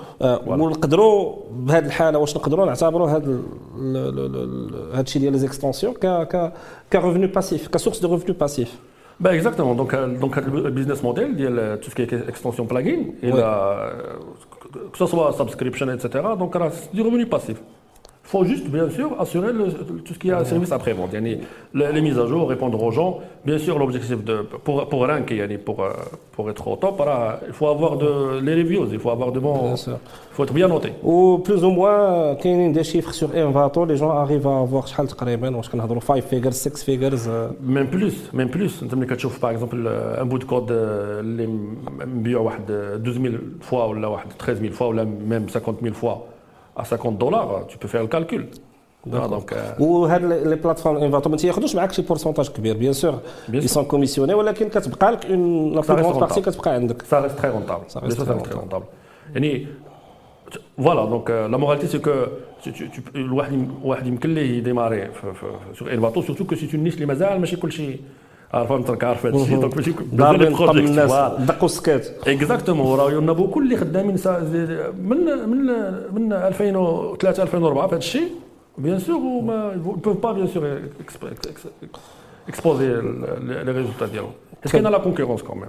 ونقدروا 0.47 1.37
بهذه 1.51 1.87
الحالة 1.87 2.19
واش 2.19 2.37
نقدروا؟ 2.37 2.67
نعتبروا 2.67 3.11
هذا 3.11 3.39
هذا 4.95 5.01
الشيء 5.01 5.23
ديال 5.23 5.33
les 5.33 5.39
extensions 5.39 5.95
ك 5.95 6.07
ك 6.07 6.53
ك 6.93 6.98
revenu 6.98 7.27
passif 7.27 7.69
ك 7.69 7.73
source 7.73 8.01
de 8.01 8.15
revenu 8.15 8.39
passif 8.39 8.75
Ben 9.21 9.33
exactement. 9.33 9.75
Donc, 9.75 9.95
donc 10.21 10.37
le 10.37 10.71
business 10.71 11.03
model, 11.03 11.35
tout 11.83 11.91
ce 11.91 11.95
qui 11.95 12.03
est 12.03 12.29
extension 12.29 12.67
plugin, 12.67 13.07
et 13.23 13.33
ouais. 13.33 13.41
la, 13.41 13.91
que 14.93 14.99
ce 14.99 15.07
soit 15.07 15.33
subscription, 15.33 15.91
etc. 15.91 16.25
Donc, 16.39 16.57
c'est 16.73 16.95
du 16.95 17.03
revenu 17.03 17.27
passif. 17.27 17.61
Il 18.29 18.33
faut 18.33 18.45
juste, 18.45 18.69
bien 18.69 18.91
sûr, 18.91 19.19
assurer 19.19 19.55
le, 19.55 19.73
tout 20.05 20.13
ce 20.13 20.19
qui 20.19 20.29
est 20.29 20.45
service 20.45 20.71
après-vente. 20.71 21.15
Les, 21.15 21.41
les 21.73 22.01
mises 22.03 22.19
à 22.19 22.27
jour, 22.27 22.47
répondre 22.47 22.79
aux 22.83 22.91
gens. 22.91 23.21
Bien 23.43 23.57
sûr, 23.57 23.79
l'objectif 23.79 24.23
de, 24.23 24.43
pour, 24.43 24.87
pour 24.87 25.07
ranker, 25.07 25.49
pour, 25.57 25.83
pour 26.33 26.51
être 26.51 26.69
au 26.69 26.77
top, 26.77 27.03
il 27.47 27.55
faut 27.55 27.69
avoir 27.69 27.97
de, 27.97 28.39
les 28.41 28.55
reviews, 28.55 28.87
il 28.93 28.99
faut 28.99 29.09
avoir 29.09 29.33
de 29.33 29.41
bons. 29.41 29.77
Il 29.87 29.95
faut 30.33 30.45
être 30.45 30.53
bien 30.53 30.69
noté. 30.69 30.93
Ou 31.03 31.39
plus 31.39 31.65
ou 31.65 31.71
moins, 31.71 32.35
quand 32.35 32.51
il 32.51 32.61
y 32.61 32.67
a 32.67 32.69
des 32.69 32.85
chiffres 32.85 33.15
sur 33.15 33.35
Envato, 33.35 33.87
les 33.87 33.97
gens 33.97 34.11
arrivent 34.11 34.47
à 34.47 34.61
avoir 34.61 34.87
5 34.89 35.09
figures, 36.21 36.53
6 36.53 36.85
figures. 36.85 37.13
Même 37.63 37.89
plus, 37.89 38.31
même 38.35 38.51
plus. 38.51 38.85
Tu 39.17 39.29
par 39.41 39.53
exemple 39.53 39.79
un 40.21 40.25
bout 40.27 40.39
de 40.39 40.45
code, 40.45 40.71
les 41.25 41.49
12 42.99 43.23
000 43.23 43.35
fois, 43.63 43.89
ou 43.89 43.95
13 44.37 44.61
000 44.61 44.75
fois, 44.75 44.89
ou 44.89 44.93
même 44.93 45.49
50 45.49 45.79
000 45.83 45.95
fois. 45.95 46.27
À 46.79 46.85
50 46.85 47.19
دولار 47.19 47.67
tu 47.69 47.79
peux 47.79 47.89
faire 47.89 48.03
le 48.03 48.09
calcul. 48.09 48.43
donc 49.07 49.77
وهاد 49.81 50.25
les 50.25 50.57
plateformes 50.57 50.97
Envato 50.97 51.31
ما 51.31 51.37
تياخذوش 51.37 51.75
معاك 51.75 51.93
شي 51.93 52.03
pourcentage 52.03 52.49
كبير 52.49 52.77
bien 52.77 52.93
sûr 52.93 53.19
ils 53.55 53.69
sont 53.69 53.85
commissionnés 53.85 54.35
ولكن 54.35 54.69
كتبقى 54.69 55.13
لك 55.13 55.27
la 55.27 55.81
plus 55.81 56.13
partie 56.13 56.41
كتبقى 56.41 56.71
عندك. 56.71 57.03
ça 57.03 57.21
reste 57.21 57.39
très 57.39 57.51
rentable 57.51 57.91
ça 57.91 58.01
reste 58.01 58.23
très 58.23 58.55
rentable 58.55 58.85
يعني 59.35 59.67
voilà 60.77 61.05
donc 61.05 61.31
la 61.31 61.57
moralité 61.57 61.87
c'est 61.87 61.99
que 61.99 62.11
الواحد 63.15 63.69
الواحد 63.83 64.07
يمكن 64.07 64.35
ليه 64.35 64.59
ي 64.59 64.65
démarrer 64.65 65.11
sur 65.79 65.93
Envato 65.95 66.23
surtout 66.23 66.45
que 66.45 66.55
c'est 66.55 66.69
une 66.75 66.85
niche 66.85 66.95
اللي 66.95 67.07
مازال 67.07 67.41
ماشي 67.41 67.57
كلشي 67.57 67.97
عارف 68.55 68.69
فهمت 68.69 69.05
عارف 69.05 69.27
هذا 69.27 69.37
الشيء 69.37 69.61
donc 69.61 69.77
ماشي 69.77 69.95
ضاربين 70.15 70.57
طم 70.57 70.79
الناس 70.79 71.13
دقوا 71.39 71.65
السكات 71.65 72.07
exactement 72.29 72.87
وراه 72.87 73.11
y 73.11 73.18
en 73.18 73.33
a 73.33 73.36
beaucoup 73.36 73.61
اللي 73.61 73.77
خدامين 73.77 74.17
من 74.99 75.19
من 75.49 75.67
من 76.13 76.33
2003 76.33 77.43
2004 77.43 77.87
في 77.87 77.95
هذا 77.95 77.99
الشيء 77.99 78.29
bien 78.79 78.99
sûr 78.99 79.17
وما 79.17 79.77
peuvent 79.77 80.09
pas 80.09 80.33
bien 80.33 80.47
sûr 80.47 80.79
exposer 82.49 82.87
les 82.87 83.73
résultats 83.73 84.07
ديالهم 84.07 84.31
كاينة 84.73 84.91
la 84.91 84.99
concurrence 84.99 85.43
quand 85.43 85.57
même 85.57 85.69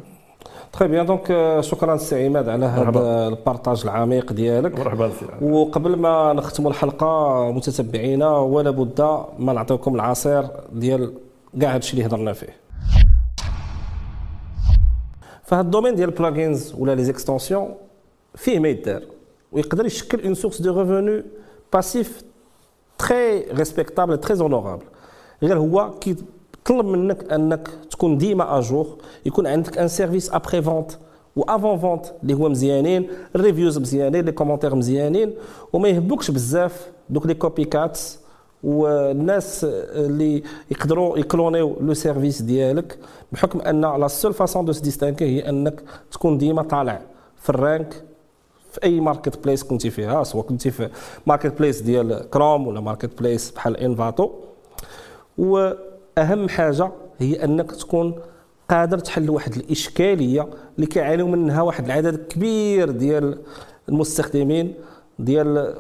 très 0.73 0.87
bien 0.87 1.05
donc 1.05 1.57
شكرا 1.61 1.97
سي 1.97 2.25
عماد 2.25 2.49
على 2.49 2.65
هذا 2.65 3.27
ال 3.27 3.34
partage 3.34 3.81
العميق 3.83 4.33
ديالك. 4.33 4.79
مرحبا 4.79 5.11
وقبل 5.41 5.95
ما 5.95 6.33
نختموا 6.33 6.71
الحلقة 6.71 7.51
متتبعينا 7.51 8.37
ولا 8.37 8.69
بد 8.69 9.01
ما 9.39 9.53
نعطيكم 9.53 9.95
العصير 9.95 10.43
ديال 10.73 11.13
كاع 11.61 11.75
هادشي 11.75 11.93
اللي 11.93 12.05
هضرنا 12.05 12.33
فيه. 12.33 12.68
فهاد 15.49 15.65
ال 15.65 15.69
domaine 15.69 15.95
ديال 15.95 16.09
ال 16.09 16.17
plugins 16.17 16.73
ولا 16.77 16.95
les 16.95 17.03
extensions 17.03 17.75
فيه 18.35 18.59
ما 18.59 18.69
يدار 18.69 19.01
ويقدر 19.51 19.85
يشكل 19.85 20.25
une 20.25 20.33
source 20.33 20.61
de 20.61 20.79
revenu 20.79 21.23
passif 21.73 22.23
très 22.97 23.39
respectable 23.41 24.17
très 24.17 24.41
honorable 24.41 24.85
غير 25.43 25.57
هو 25.57 25.91
كيطلب 25.99 26.85
منك 26.85 27.33
أنك 27.33 27.69
تكون 27.91 28.17
ديما 28.17 28.59
à 28.59 28.67
jour 28.67 28.97
يكون 29.25 29.47
عندك 29.47 29.77
un 29.77 29.87
service 29.87 30.33
après 30.33 30.61
vente 30.61 30.91
و 31.35 31.41
avant 31.41 31.79
vente 31.79 32.05
اللي 32.23 32.33
هو 32.33 32.49
مزيانين 32.49 33.09
ال 33.35 33.41
reviews 33.41 33.77
مزيانين 33.77 34.25
les 34.25 34.31
commentaires 34.31 34.75
مزيانين 34.75 35.33
وما 35.73 35.89
يهبوكش 35.89 36.31
بزاف. 36.31 36.91
دوك 37.09 37.25
les 37.25 37.33
copycats 37.33 38.19
والناس 38.63 39.63
اللي 39.69 40.43
يقدروا 40.71 41.17
ي 41.17 41.26
cloner 41.26 41.77
و 41.81 41.85
le 41.85 41.93
service 41.93 42.41
ديالك 42.41 42.97
بحكم 43.31 43.61
أن 43.61 43.81
la 43.81 44.07
seule 44.07 44.33
façon 44.33 44.65
de 44.65 44.71
distinguer 44.71 45.25
هي 45.25 45.49
أنك 45.49 45.83
تكون 46.11 46.37
ديما 46.37 46.61
طالع 46.61 47.01
في 47.37 47.49
ال 47.49 47.60
rank 47.60 48.03
في 48.71 48.83
أي 48.83 48.99
marketplace 48.99 49.63
كنتي 49.63 49.89
فيها 49.89 50.23
سواء 50.23 50.45
كنتي 50.45 50.71
في 50.71 50.89
marketplace 51.25 51.81
ديال 51.81 52.29
كروم 52.29 52.67
ولا 52.67 52.79
marketplace 52.79 53.51
بحال 53.51 53.77
انفاتو 53.77 54.29
وأهم 55.37 56.49
حاجة 56.49 56.91
هي 57.19 57.43
أنك 57.43 57.71
تكون 57.71 58.15
قادر 58.69 58.99
تحل 58.99 59.29
واحد 59.29 59.55
الإشكالية 59.55 60.47
اللي 60.75 60.87
كيعانيو 60.87 61.27
منها 61.27 61.61
واحد 61.61 61.85
العدد 61.85 62.15
كبير 62.27 62.91
ديال 62.91 63.39
المستخدمين 63.89 64.73
ديال 65.19 65.75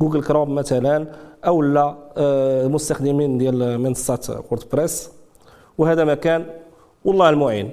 Google 0.00 0.22
Chrome 0.22 0.54
مثلا. 0.54 1.06
أو 1.46 1.62
لا 1.62 1.96
المستخدمين 2.66 3.38
ديال 3.38 3.80
منصات 3.80 4.30
WordPress 4.30 5.10
وهذا 5.78 6.04
ما 6.04 6.14
كان 6.14 6.46
والله 7.04 7.28
المعين. 7.28 7.70